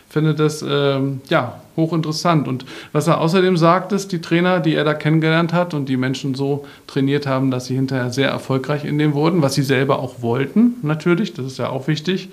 Finde 0.10 0.34
das 0.34 0.64
ähm, 0.66 1.22
ja, 1.30 1.60
hochinteressant. 1.76 2.48
Und 2.48 2.66
was 2.94 3.08
er 3.08 3.20
außerdem 3.20 3.58
sagt, 3.58 3.92
ist, 3.92 4.12
die 4.12 4.22
Trainer, 4.22 4.62
die 4.62 4.74
er 4.74 4.86
da 4.86 4.94
kennengelernt 4.94 5.52
hat 5.52 5.74
und 5.74 5.90
die 5.90 5.98
Menschen 5.98 6.36
so 6.36 6.66
trainiert 6.88 7.28
haben, 7.28 7.52
dass 7.52 7.66
sie 7.66 7.76
hinterher 7.76 8.12
sehr 8.12 8.30
erfolgreich 8.30 8.86
in 8.86 8.98
dem 8.98 9.14
wurden, 9.14 9.42
was 9.42 9.56
sie 9.56 9.64
selber 9.64 10.00
auch 10.00 10.22
wollten, 10.22 10.76
natürlich, 10.84 11.34
das 11.34 11.46
ist 11.46 11.58
ja 11.58 11.70
auch 11.70 11.88
wichtig, 11.88 12.30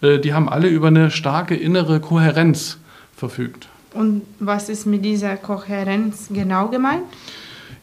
äh, 0.00 0.18
die 0.18 0.32
haben 0.32 0.48
alle 0.48 0.68
über 0.68 0.88
eine 0.88 1.10
starke 1.10 1.56
innere 1.56 1.98
Kohärenz 1.98 2.78
verfügt. 3.16 3.68
Und 3.94 4.22
was 4.38 4.68
ist 4.68 4.86
mit 4.86 5.04
dieser 5.04 5.36
Kohärenz 5.36 6.28
genau 6.32 6.68
gemeint? 6.68 7.02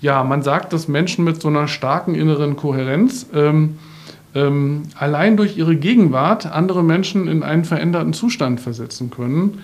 Ja, 0.01 0.23
man 0.23 0.41
sagt, 0.41 0.73
dass 0.73 0.87
Menschen 0.87 1.23
mit 1.23 1.39
so 1.39 1.47
einer 1.47 1.67
starken 1.67 2.15
inneren 2.15 2.55
Kohärenz 2.55 3.27
ähm, 3.33 3.77
ähm, 4.33 4.83
allein 4.97 5.37
durch 5.37 5.57
ihre 5.57 5.75
Gegenwart 5.75 6.47
andere 6.47 6.83
Menschen 6.83 7.27
in 7.27 7.43
einen 7.43 7.65
veränderten 7.65 8.13
Zustand 8.13 8.59
versetzen 8.59 9.11
können. 9.11 9.59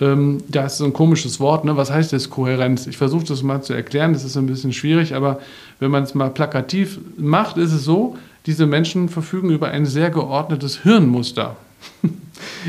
Ähm, 0.00 0.38
ja, 0.52 0.66
ist 0.66 0.78
so 0.78 0.84
ein 0.84 0.92
komisches 0.92 1.40
Wort, 1.40 1.64
ne? 1.64 1.76
Was 1.76 1.90
heißt 1.90 2.12
jetzt 2.12 2.28
Kohärenz? 2.28 2.86
Ich 2.86 2.98
versuche 2.98 3.24
das 3.24 3.42
mal 3.42 3.62
zu 3.62 3.72
erklären, 3.72 4.12
das 4.12 4.24
ist 4.24 4.36
ein 4.36 4.46
bisschen 4.46 4.72
schwierig, 4.72 5.14
aber 5.14 5.40
wenn 5.80 5.90
man 5.90 6.02
es 6.02 6.14
mal 6.14 6.30
plakativ 6.30 6.98
macht, 7.16 7.56
ist 7.56 7.72
es 7.72 7.84
so, 7.84 8.16
diese 8.46 8.66
Menschen 8.66 9.08
verfügen 9.08 9.50
über 9.50 9.68
ein 9.68 9.86
sehr 9.86 10.10
geordnetes 10.10 10.82
Hirnmuster. 10.82 11.56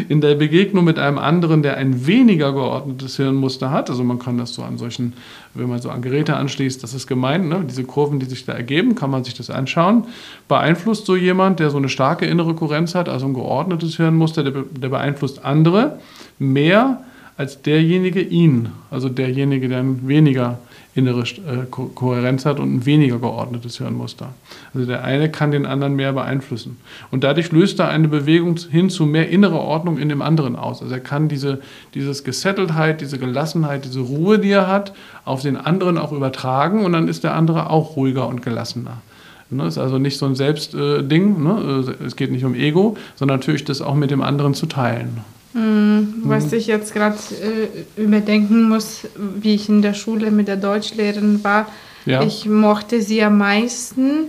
In 0.10 0.22
der 0.22 0.36
Begegnung 0.36 0.86
mit 0.86 1.00
einem 1.00 1.18
anderen, 1.18 1.64
der 1.64 1.78
ein 1.78 2.06
weniger 2.06 2.54
geordnetes 2.54 3.18
Hirnmuster 3.18 3.72
hat, 3.72 3.90
also 3.90 4.04
man 4.04 4.20
kann 4.20 4.38
das 4.38 4.54
so 4.54 4.64
an 4.64 4.78
solchen, 4.78 5.14
wenn 5.54 5.70
man 5.70 5.82
so 5.82 5.90
an 5.90 6.02
Geräte 6.02 6.36
anschließt, 6.36 6.84
das 6.84 6.94
ist 6.94 7.08
gemeint, 7.08 7.48
ne? 7.48 7.64
diese 7.68 7.84
Kurven, 7.84 8.20
die 8.20 8.26
sich 8.26 8.46
da 8.46 8.54
ergeben, 8.54 8.96
kann 8.96 9.10
man 9.10 9.24
sich 9.24 9.34
das 9.34 9.50
anschauen, 9.50 10.06
beeinflusst 10.48 11.06
so 11.06 11.16
jemand, 11.16 11.60
der 11.60 11.70
so 11.70 11.78
eine 11.78 11.90
starke 11.90 12.26
innere 12.26 12.54
Kohärenz 12.54 12.96
hat, 12.96 13.10
also 13.10 13.26
ein 13.26 13.34
geordnetes 13.34 13.98
Hirnmuster, 13.98 14.44
der, 14.44 14.64
der 14.64 14.90
beeinflusst 14.90 15.44
andere 15.44 16.00
mehr 16.40 17.04
als 17.38 17.62
derjenige 17.62 18.22
ihn, 18.22 18.70
also 18.92 19.10
derjenige, 19.10 19.68
der 19.68 19.80
ein 19.80 20.08
weniger 20.08 20.60
innere 20.96 21.22
äh, 21.22 21.66
Ko 21.70 21.86
Kohärenz 21.88 22.46
hat 22.46 22.60
und 22.60 22.74
ein 22.74 22.86
weniger 22.86 23.20
geordnetes 23.20 23.78
Hirnmuster. 23.78 24.34
Also 24.74 24.88
der 24.88 25.04
eine 25.04 25.30
kann 25.30 25.52
den 25.52 25.66
anderen 25.66 25.96
mehr 25.96 26.14
beeinflussen. 26.14 26.78
Und 27.12 27.24
dadurch 27.24 27.52
löst 27.52 27.80
er 27.80 27.90
eine 27.90 28.08
Bewegung 28.08 28.58
hin 28.70 28.90
zu 28.90 29.06
mehr 29.06 29.30
innerer 29.30 29.60
Ordnung 29.60 29.98
in 29.98 30.10
dem 30.10 30.22
anderen 30.22 30.56
aus. 30.56 30.82
Also 30.82 30.94
er 30.94 31.00
kann 31.00 31.30
diese 31.30 31.62
dieses 31.94 32.24
Gesetteltheit, 32.24 33.02
diese 33.02 33.18
Gelassenheit, 33.18 33.86
diese 33.86 34.02
Ruhe, 34.02 34.40
die 34.40 34.52
er 34.52 34.68
hat, 34.68 34.94
auf 35.26 35.42
den 35.42 35.58
anderen 35.58 35.98
auch 35.98 36.12
übertragen 36.12 36.86
und 36.86 36.94
dann 36.94 37.08
ist 37.08 37.24
der 37.24 37.36
andere 37.36 37.70
auch 37.70 37.96
ruhiger 37.96 38.28
und 38.28 38.42
gelassener. 38.42 39.02
Ne, 39.50 39.68
ist 39.68 39.78
also 39.78 40.00
nicht 40.00 40.18
so 40.18 40.26
ein 40.26 40.36
Selbstding, 40.36 41.36
äh, 41.36 41.40
ne? 41.40 41.96
es 42.06 42.16
geht 42.16 42.32
nicht 42.32 42.44
um 42.44 42.56
Ego, 42.56 42.98
sondern 43.16 43.40
natürlich 43.40 43.64
das 43.64 43.82
auch 43.82 43.94
mit 43.94 44.10
dem 44.10 44.22
anderen 44.22 44.56
zu 44.56 44.66
teilen. 44.66 45.22
Mhm, 45.54 46.24
was 46.24 46.52
ich 46.52 46.68
jetzt 46.68 46.94
gerade 46.94 47.18
äh, 47.18 48.02
überdenken 48.02 48.68
muss, 48.68 49.02
wie 49.16 49.56
ich 49.56 49.70
in 49.70 49.82
der 49.82 49.94
Schule 49.94 50.32
mit 50.32 50.48
der 50.48 50.58
Deutschlehrerin 50.58 51.44
war, 51.44 51.68
ja. 52.06 52.22
ich 52.24 52.48
mochte 52.48 53.02
sie 53.02 53.24
am 53.24 53.38
meisten, 53.38 54.26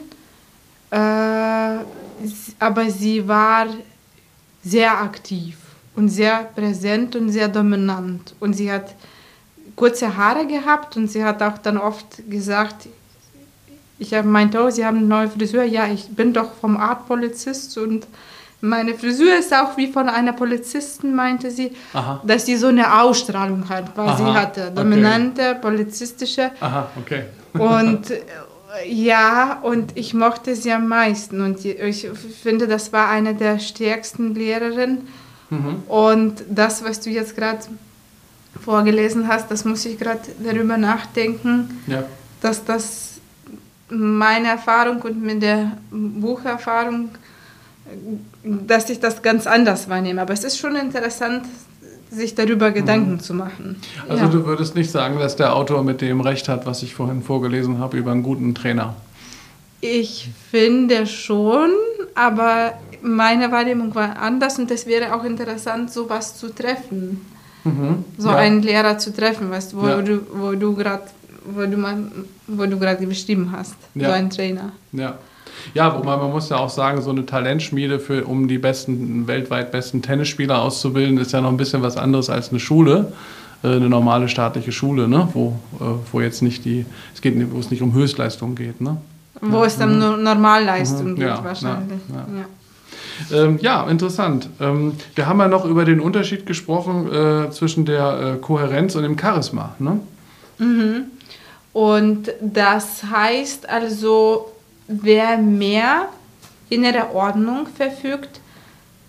äh, 0.91 0.97
aber 2.59 2.91
sie 2.91 3.27
war 3.27 3.67
sehr 4.63 5.01
aktiv 5.01 5.57
und 5.97 6.09
sehr 6.09 6.45
präsent 6.55 7.17
und 7.17 7.31
sehr 7.31 7.49
dominant. 7.49 8.35
Und 8.41 8.55
sie 8.55 8.71
hat 8.71 8.95
kurze 9.77 10.17
Haare 10.17 10.47
gehabt 10.47 10.97
und 10.97 11.11
sie 11.11 11.25
hat 11.25 11.43
auch 11.43 11.59
dann 11.59 11.79
oft 11.79 12.29
gesagt, 12.29 12.89
ich 13.99 14.11
meinte, 14.25 14.61
oh, 14.61 14.71
Sie 14.71 14.85
haben 14.85 14.99
eine 14.99 15.07
neue 15.07 15.29
Frisur. 15.29 15.63
Ja, 15.63 15.87
ich 15.87 16.09
bin 16.09 16.33
doch 16.33 16.53
vom 16.55 16.77
Artpolizist 16.77 17.79
und 17.79 18.07
meine 18.61 18.95
Frisur 18.95 19.35
ist 19.39 19.53
auch 19.53 19.77
wie 19.77 19.89
von 19.93 20.09
einer 20.09 20.33
Polizistin, 20.33 21.15
meinte 21.15 21.51
sie, 21.51 21.73
Aha. 21.93 22.23
dass 22.25 22.47
sie 22.47 22.57
so 22.57 22.69
eine 22.69 23.01
Ausstrahlung 23.01 23.69
hat, 23.69 23.97
weil 23.97 24.09
Aha. 24.09 24.17
sie 24.17 24.39
hatte 24.39 24.71
dominante, 24.75 25.51
okay. 25.51 25.61
polizistische. 25.61 26.51
Aha, 26.61 26.89
okay. 26.99 27.25
und 27.53 28.13
ja, 28.87 29.61
und 29.63 29.97
ich 29.97 30.15
mochte 30.15 30.57
sie 30.57 30.73
am 30.73 30.89
meisten 30.89 31.41
und 31.41 31.65
ich 31.65 32.09
finde, 32.43 32.67
das 32.67 32.93
war 32.93 33.09
eine 33.09 33.35
der 33.35 33.59
stärksten 33.59 34.35
Lehrerinnen. 34.35 35.07
Mhm. 35.51 35.83
Und 35.89 36.45
das, 36.49 36.83
was 36.83 37.01
du 37.01 37.11
jetzt 37.11 37.37
gerade 37.37 37.61
vorgelesen 38.63 39.29
hast, 39.29 39.51
das 39.51 39.65
muss 39.65 39.85
ich 39.85 39.99
gerade 39.99 40.21
darüber 40.39 40.77
nachdenken, 40.77 41.83
ja. 41.87 42.05
dass 42.41 42.65
das 42.65 43.21
meine 43.89 44.49
Erfahrung 44.49 45.03
und 45.03 45.23
mit 45.23 45.43
der 45.43 45.79
Bucherfahrung 45.91 47.11
dass 48.45 48.91
ich 48.91 49.01
das 49.01 49.23
ganz 49.23 49.47
anders 49.47 49.89
wahrnehme. 49.89 50.21
Aber 50.23 50.33
es 50.33 50.45
ist 50.45 50.59
schon 50.59 50.77
interessant, 50.77 51.45
sich 52.11 52.35
darüber 52.35 52.71
Gedanken 52.71 53.13
mhm. 53.13 53.21
zu 53.21 53.35
machen. 53.35 53.77
Also 54.09 54.25
ja. 54.25 54.31
du 54.31 54.47
würdest 54.47 54.75
nicht 54.75 54.91
sagen, 54.91 55.19
dass 55.19 55.37
der 55.37 55.55
Autor 55.55 55.83
mit 55.83 56.01
dem 56.01 56.21
Recht 56.21 56.49
hat, 56.49 56.67
was 56.67 56.83
ich 56.83 56.95
vorhin 56.95 57.23
vorgelesen 57.23 57.79
habe 57.79 57.97
über 57.97 58.13
einen 58.13 58.23
guten 58.23 58.55
Trainer? 58.55 58.95
Ich 59.81 60.31
finde 60.51 61.07
schon, 61.07 61.71
aber 62.15 62.75
meine 63.03 63.53
Wahrnehmung 63.53 63.95
war 63.95 64.17
anders 64.17 64.59
und 64.59 64.71
es 64.71 64.87
wäre 64.87 65.15
auch 65.15 65.25
interessant, 65.25 65.93
sowas 65.93 66.39
zu 66.39 66.49
treffen. 66.55 67.27
Mhm. 67.65 68.05
So 68.17 68.29
ja. 68.29 68.37
einen 68.37 68.63
Lehrer 68.63 68.99
zu 68.99 69.13
treffen, 69.13 69.51
weißt, 69.51 69.77
wo, 69.77 69.87
ja. 69.87 70.01
du, 70.01 70.21
wo 70.33 70.53
du 70.53 70.75
gerade 70.75 71.05
wo 71.45 71.67
du, 71.67 71.77
wo 72.47 72.67
du 72.67 72.79
gerade 72.79 73.07
beschrieben 73.07 73.53
hast, 73.53 73.77
so 73.95 74.07
einen 74.07 74.31
Trainer. 74.31 74.73
Ja. 74.93 75.19
Ja, 75.73 75.97
wobei 75.97 76.17
man 76.17 76.31
muss 76.31 76.49
ja 76.49 76.57
auch 76.57 76.71
sagen, 76.71 77.03
so 77.03 77.11
eine 77.11 77.27
Talentschmiede, 77.27 77.99
für, 77.99 78.25
um 78.25 78.49
die 78.49 78.59
besten, 78.59 79.27
weltweit 79.27 79.73
besten 79.73 80.03
Tennisspieler 80.03 80.61
auszubilden, 80.61 81.19
ist 81.19 81.33
ja 81.33 81.41
noch 81.41 81.51
ein 81.51 81.57
bisschen 81.57 81.83
was 81.83 81.97
anderes 81.97 82.31
als 82.31 82.51
eine 82.51 82.61
Schule 82.61 83.13
äh, 83.65 83.77
eine 83.77 83.89
normale 83.89 84.29
staatliche 84.29 84.73
Schule, 84.73 85.09
ne? 85.09 85.29
wo, 85.33 85.59
äh, 85.81 85.85
wo 86.13 86.21
jetzt 86.21 86.43
nicht 86.43 86.65
die, 86.65 86.85
es 87.15 87.23
geht, 87.23 87.35
wo 87.53 87.59
es 87.59 87.71
nicht 87.71 87.83
um 87.83 87.95
Höchstleistung 87.95 88.55
geht. 88.55 88.81
Ne? 88.81 88.99
Wo 89.41 89.59
ja. 89.61 89.65
es 89.65 89.79
dann 89.79 89.97
mhm. 89.97 90.23
Normalleistung 90.23 91.13
mhm. 91.13 91.17
geht 91.17 91.29
ja, 91.29 91.43
wahrscheinlich. 91.43 92.01
Ja, 92.13 92.27
ja. 92.37 93.45
Ähm, 93.45 93.59
ja 93.61 93.89
interessant. 93.89 94.51
Ähm, 94.61 94.93
wir 95.15 95.27
haben 95.27 95.39
ja 95.39 95.49
noch 95.49 95.65
über 95.65 95.85
den 95.85 96.01
Unterschied 96.01 96.47
gesprochen 96.47 97.11
äh, 97.11 97.51
zwischen 97.51 97.87
der 97.87 98.35
äh, 98.35 98.41
Kohärenz 98.41 98.97
und 98.97 99.03
dem 99.03 99.19
Charisma. 99.19 99.75
Ne? 99.79 100.01
Mhm. 100.59 101.05
Und 101.73 102.31
das 102.41 103.03
heißt 103.03 103.69
also, 103.69 104.53
wer 104.87 105.39
mehr 105.39 106.09
innere 106.69 107.15
Ordnung 107.15 107.67
verfügt, 107.67 108.41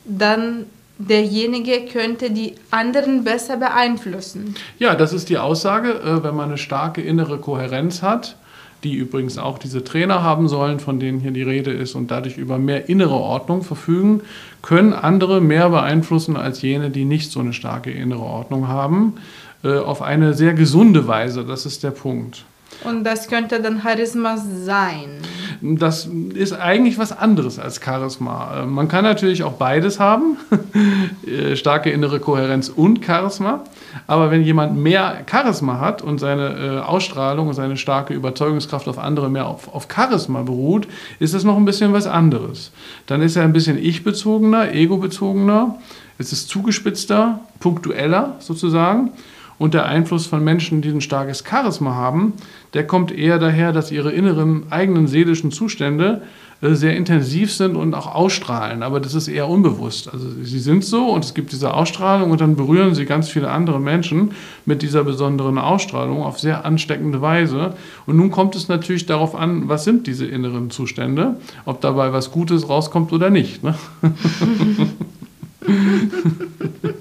dann 0.05 0.65
derjenige 0.97 1.85
könnte 1.91 2.31
die 2.31 2.55
anderen 2.71 3.23
besser 3.23 3.57
beeinflussen. 3.57 4.55
Ja, 4.79 4.95
das 4.95 5.13
ist 5.13 5.29
die 5.29 5.37
Aussage, 5.37 5.89
äh, 5.89 6.23
wenn 6.23 6.35
man 6.35 6.49
eine 6.49 6.57
starke 6.57 7.01
innere 7.01 7.37
Kohärenz 7.39 8.01
hat, 8.01 8.37
die 8.83 8.93
übrigens 8.93 9.37
auch 9.37 9.57
diese 9.57 9.83
Trainer 9.83 10.21
haben 10.21 10.47
sollen, 10.47 10.79
von 10.79 10.99
denen 10.99 11.19
hier 11.19 11.31
die 11.31 11.41
Rede 11.41 11.71
ist, 11.71 11.95
und 11.95 12.11
dadurch 12.11 12.37
über 12.37 12.57
mehr 12.57 12.87
innere 12.87 13.15
Ordnung 13.15 13.63
verfügen, 13.63 14.21
können 14.61 14.93
andere 14.93 15.41
mehr 15.41 15.69
beeinflussen 15.69 16.37
als 16.37 16.61
jene, 16.61 16.91
die 16.91 17.03
nicht 17.03 17.31
so 17.31 17.39
eine 17.39 17.53
starke 17.53 17.91
innere 17.91 18.21
Ordnung 18.21 18.67
haben, 18.67 19.15
äh, 19.63 19.77
auf 19.77 20.01
eine 20.01 20.33
sehr 20.33 20.53
gesunde 20.53 21.07
Weise. 21.07 21.43
Das 21.43 21.65
ist 21.65 21.83
der 21.83 21.91
Punkt. 21.91 22.45
Und 22.83 23.03
das 23.03 23.27
könnte 23.27 23.61
dann 23.61 23.81
Charisma 23.81 24.37
sein. 24.37 25.21
Das 25.61 26.09
ist 26.33 26.53
eigentlich 26.53 26.97
was 26.97 27.17
anderes 27.17 27.59
als 27.59 27.81
Charisma. 27.83 28.63
Äh, 28.63 28.65
man 28.65 28.87
kann 28.87 29.03
natürlich 29.03 29.43
auch 29.43 29.53
beides 29.53 29.99
haben, 29.99 30.37
äh, 31.27 31.55
starke 31.55 31.89
innere 31.89 32.19
Kohärenz 32.19 32.69
und 32.69 33.03
Charisma. 33.05 33.63
Aber 34.07 34.31
wenn 34.31 34.43
jemand 34.43 34.77
mehr 34.77 35.23
Charisma 35.29 35.79
hat 35.79 36.01
und 36.01 36.19
seine 36.19 36.49
äh, 36.49 36.79
Ausstrahlung 36.79 37.47
und 37.47 37.53
seine 37.53 37.77
starke 37.77 38.13
Überzeugungskraft 38.13 38.87
auf 38.87 38.99
andere 38.99 39.29
mehr 39.29 39.47
auf, 39.47 39.73
auf 39.73 39.87
Charisma 39.93 40.41
beruht, 40.41 40.87
ist 41.19 41.33
das 41.33 41.43
noch 41.43 41.57
ein 41.57 41.65
bisschen 41.65 41.93
was 41.93 42.07
anderes. 42.07 42.71
Dann 43.07 43.21
ist 43.21 43.35
er 43.35 43.43
ein 43.43 43.53
bisschen 43.53 43.77
ich-bezogener, 43.77 44.73
ego-bezogener, 44.73 45.75
es 46.17 46.31
ist 46.31 46.49
zugespitzter, 46.49 47.39
punktueller 47.59 48.35
sozusagen. 48.39 49.11
Und 49.57 49.73
der 49.73 49.85
Einfluss 49.85 50.25
von 50.25 50.43
Menschen, 50.43 50.81
die 50.81 50.89
ein 50.89 51.01
starkes 51.01 51.43
Charisma 51.47 51.95
haben, 51.95 52.33
der 52.73 52.85
kommt 52.85 53.11
eher 53.11 53.39
daher, 53.39 53.71
dass 53.71 53.91
ihre 53.91 54.11
inneren 54.11 54.63
eigenen 54.69 55.07
seelischen 55.07 55.51
Zustände 55.51 56.23
äh, 56.61 56.73
sehr 56.73 56.95
intensiv 56.95 57.53
sind 57.53 57.75
und 57.75 57.93
auch 57.93 58.13
ausstrahlen. 58.13 58.83
Aber 58.83 58.99
das 58.99 59.13
ist 59.13 59.27
eher 59.27 59.47
unbewusst. 59.47 60.11
Also 60.11 60.27
sie 60.41 60.59
sind 60.59 60.83
so 60.83 61.09
und 61.09 61.23
es 61.23 61.33
gibt 61.33 61.53
diese 61.53 61.73
Ausstrahlung 61.73 62.31
und 62.31 62.41
dann 62.41 62.55
berühren 62.55 62.95
sie 62.95 63.05
ganz 63.05 63.29
viele 63.29 63.49
andere 63.49 63.79
Menschen 63.79 64.31
mit 64.65 64.81
dieser 64.81 65.03
besonderen 65.03 65.57
Ausstrahlung 65.57 66.23
auf 66.23 66.39
sehr 66.39 66.65
ansteckende 66.65 67.21
Weise. 67.21 67.75
Und 68.05 68.17
nun 68.17 68.31
kommt 68.31 68.55
es 68.55 68.67
natürlich 68.67 69.05
darauf 69.05 69.35
an, 69.35 69.69
was 69.69 69.85
sind 69.85 70.07
diese 70.07 70.25
inneren 70.25 70.69
Zustände, 70.69 71.37
ob 71.65 71.81
dabei 71.81 72.13
was 72.13 72.31
Gutes 72.31 72.67
rauskommt 72.67 73.13
oder 73.13 73.29
nicht. 73.29 73.63
Ne? 73.63 73.75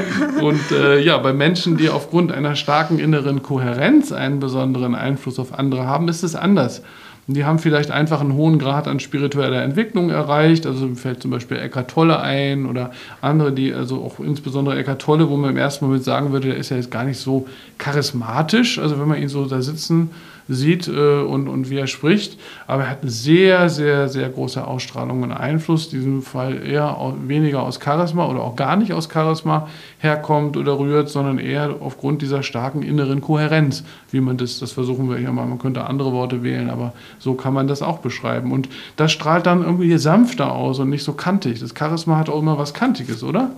Und 0.40 0.70
äh, 0.70 1.00
ja, 1.00 1.18
bei 1.18 1.32
Menschen, 1.32 1.76
die 1.76 1.88
aufgrund 1.88 2.32
einer 2.32 2.54
starken 2.56 2.98
inneren 2.98 3.42
Kohärenz 3.42 4.12
einen 4.12 4.40
besonderen 4.40 4.94
Einfluss 4.94 5.38
auf 5.38 5.58
andere 5.58 5.86
haben, 5.86 6.08
ist 6.08 6.22
es 6.22 6.34
anders. 6.34 6.82
Die 7.28 7.44
haben 7.44 7.60
vielleicht 7.60 7.92
einfach 7.92 8.20
einen 8.20 8.34
hohen 8.34 8.58
Grad 8.58 8.88
an 8.88 8.98
spiritueller 8.98 9.62
Entwicklung 9.62 10.10
erreicht. 10.10 10.66
Also 10.66 10.94
fällt 10.96 11.22
zum 11.22 11.30
Beispiel 11.30 11.56
Eckart 11.56 11.88
Tolle 11.88 12.20
ein 12.20 12.66
oder 12.66 12.90
andere, 13.20 13.52
die, 13.52 13.72
also 13.72 14.02
auch 14.02 14.18
insbesondere 14.18 14.76
Eckart 14.76 15.00
Tolle, 15.00 15.30
wo 15.30 15.36
man 15.36 15.50
im 15.50 15.56
ersten 15.56 15.84
Moment 15.84 16.02
sagen 16.02 16.32
würde, 16.32 16.48
der 16.48 16.56
ist 16.56 16.70
ja 16.70 16.76
jetzt 16.76 16.90
gar 16.90 17.04
nicht 17.04 17.18
so 17.18 17.46
charismatisch. 17.78 18.80
Also 18.80 18.98
wenn 18.98 19.06
man 19.06 19.22
ihn 19.22 19.28
so 19.28 19.44
da 19.44 19.62
sitzen 19.62 20.10
sieht 20.48 20.88
äh, 20.88 21.20
und, 21.20 21.48
und 21.48 21.70
wie 21.70 21.78
er 21.78 21.86
spricht. 21.86 22.38
Aber 22.66 22.84
er 22.84 22.90
hat 22.90 23.02
eine 23.02 23.10
sehr, 23.10 23.68
sehr, 23.68 24.08
sehr 24.08 24.28
große 24.28 24.66
Ausstrahlung 24.66 25.22
und 25.22 25.32
Einfluss. 25.32 25.92
In 25.92 25.98
diesem 25.98 26.22
Fall 26.22 26.64
eher 26.66 26.96
weniger 27.26 27.62
aus 27.62 27.78
Charisma 27.82 28.26
oder 28.26 28.40
auch 28.40 28.56
gar 28.56 28.76
nicht 28.76 28.92
aus 28.92 29.08
Charisma 29.12 29.68
herkommt 29.98 30.56
oder 30.56 30.78
rührt, 30.78 31.08
sondern 31.08 31.38
eher 31.38 31.76
aufgrund 31.80 32.22
dieser 32.22 32.42
starken 32.42 32.82
inneren 32.82 33.20
Kohärenz, 33.20 33.84
wie 34.10 34.20
man 34.20 34.36
das, 34.36 34.58
das 34.58 34.72
versuchen 34.72 35.08
wir 35.08 35.16
hier 35.16 35.32
mal. 35.32 35.46
Man 35.46 35.58
könnte 35.58 35.84
andere 35.84 36.12
Worte 36.12 36.42
wählen, 36.42 36.70
aber 36.70 36.92
so 37.18 37.34
kann 37.34 37.54
man 37.54 37.66
das 37.66 37.82
auch 37.82 37.98
beschreiben. 37.98 38.52
Und 38.52 38.68
das 38.96 39.12
strahlt 39.12 39.46
dann 39.46 39.62
irgendwie 39.62 39.96
sanfter 39.98 40.52
aus 40.52 40.78
und 40.78 40.90
nicht 40.90 41.04
so 41.04 41.12
kantig. 41.12 41.60
Das 41.60 41.74
Charisma 41.76 42.18
hat 42.18 42.28
auch 42.28 42.40
immer 42.40 42.58
was 42.58 42.74
Kantiges, 42.74 43.22
oder? 43.22 43.50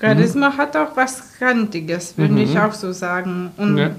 Charisma 0.00 0.50
mhm. 0.50 0.56
hat 0.56 0.76
auch 0.76 0.96
was 0.96 1.38
Kantiges, 1.38 2.16
würde 2.16 2.32
mhm. 2.32 2.40
ich 2.40 2.58
auch 2.58 2.72
so 2.72 2.92
sagen. 2.92 3.50
Und 3.56 3.76
ja 3.76 3.90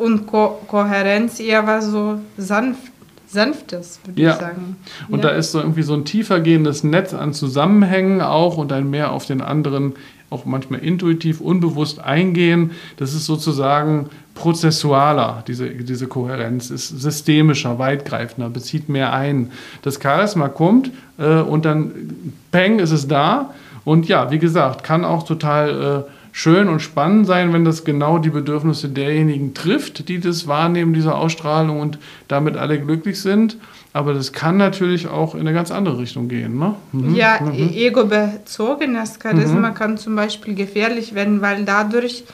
und 0.00 0.26
Ko 0.26 0.60
Kohärenz 0.66 1.40
eher 1.40 1.66
was 1.66 1.86
so 1.86 2.20
sanft, 2.36 2.90
Sanftes, 3.26 4.00
würde 4.04 4.20
ja. 4.20 4.32
ich 4.32 4.36
sagen. 4.38 4.76
Und 5.08 5.22
ja. 5.22 5.30
da 5.30 5.36
ist 5.36 5.52
so 5.52 5.60
irgendwie 5.60 5.82
so 5.82 5.94
ein 5.94 6.04
tiefer 6.04 6.40
gehendes 6.40 6.82
Netz 6.82 7.14
an 7.14 7.32
Zusammenhängen 7.32 8.20
auch 8.20 8.56
und 8.56 8.72
ein 8.72 8.90
mehr 8.90 9.12
auf 9.12 9.26
den 9.26 9.40
anderen 9.40 9.94
auch 10.30 10.44
manchmal 10.44 10.80
intuitiv, 10.80 11.40
unbewusst 11.40 12.00
eingehen. 12.00 12.70
Das 12.96 13.14
ist 13.14 13.26
sozusagen 13.26 14.10
prozessualer, 14.34 15.42
diese, 15.46 15.68
diese 15.68 16.06
Kohärenz, 16.06 16.70
ist 16.70 16.88
systemischer, 16.88 17.78
weitgreifender, 17.78 18.48
bezieht 18.48 18.88
mehr 18.88 19.12
ein. 19.12 19.50
Das 19.82 20.00
Charisma 20.00 20.48
kommt 20.48 20.90
äh, 21.18 21.40
und 21.40 21.64
dann, 21.64 22.34
peng, 22.52 22.78
ist 22.78 22.92
es 22.92 23.08
da. 23.08 23.52
Und 23.84 24.08
ja, 24.08 24.30
wie 24.30 24.38
gesagt, 24.38 24.84
kann 24.84 25.04
auch 25.04 25.24
total 25.24 26.06
äh, 26.08 26.10
schön 26.40 26.68
und 26.68 26.80
spannend 26.80 27.26
sein, 27.26 27.52
wenn 27.52 27.66
das 27.66 27.84
genau 27.84 28.16
die 28.18 28.30
Bedürfnisse 28.30 28.88
derjenigen 28.88 29.52
trifft, 29.52 30.08
die 30.08 30.20
das 30.20 30.46
wahrnehmen, 30.46 30.94
diese 30.94 31.14
Ausstrahlung 31.14 31.80
und 31.80 31.98
damit 32.28 32.56
alle 32.56 32.80
glücklich 32.80 33.20
sind. 33.20 33.58
Aber 33.92 34.14
das 34.14 34.32
kann 34.32 34.56
natürlich 34.56 35.08
auch 35.08 35.34
in 35.34 35.40
eine 35.40 35.52
ganz 35.52 35.70
andere 35.70 35.98
Richtung 35.98 36.28
gehen. 36.28 36.58
Ne? 36.58 36.76
Mhm. 36.92 37.14
Ja, 37.14 37.40
mhm. 37.42 37.52
E-, 37.52 37.86
ego-bezogenes 37.86 39.18
Charisma 39.22 39.70
mhm. 39.70 39.74
kann 39.74 39.98
zum 39.98 40.16
Beispiel 40.16 40.54
gefährlich 40.54 41.14
werden, 41.14 41.42
weil 41.42 41.66
dadurch 41.66 42.24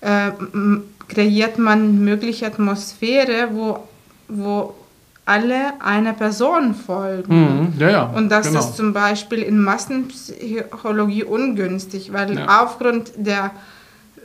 äh, 0.00 0.30
kreiert 1.08 1.58
man 1.58 2.02
mögliche 2.02 2.46
Atmosphäre, 2.46 3.48
wo, 3.52 3.80
wo 4.28 4.74
alle 5.30 5.80
einer 5.80 6.12
Person 6.12 6.74
folgen. 6.74 7.34
Mhm. 7.34 7.72
Ja, 7.78 7.90
ja, 7.90 8.02
Und 8.04 8.30
das 8.30 8.48
genau. 8.48 8.58
ist 8.60 8.76
zum 8.76 8.92
Beispiel 8.92 9.42
in 9.42 9.60
Massenpsychologie 9.60 11.22
ungünstig, 11.22 12.12
weil 12.12 12.36
ja. 12.36 12.62
aufgrund 12.62 13.12
der 13.16 13.52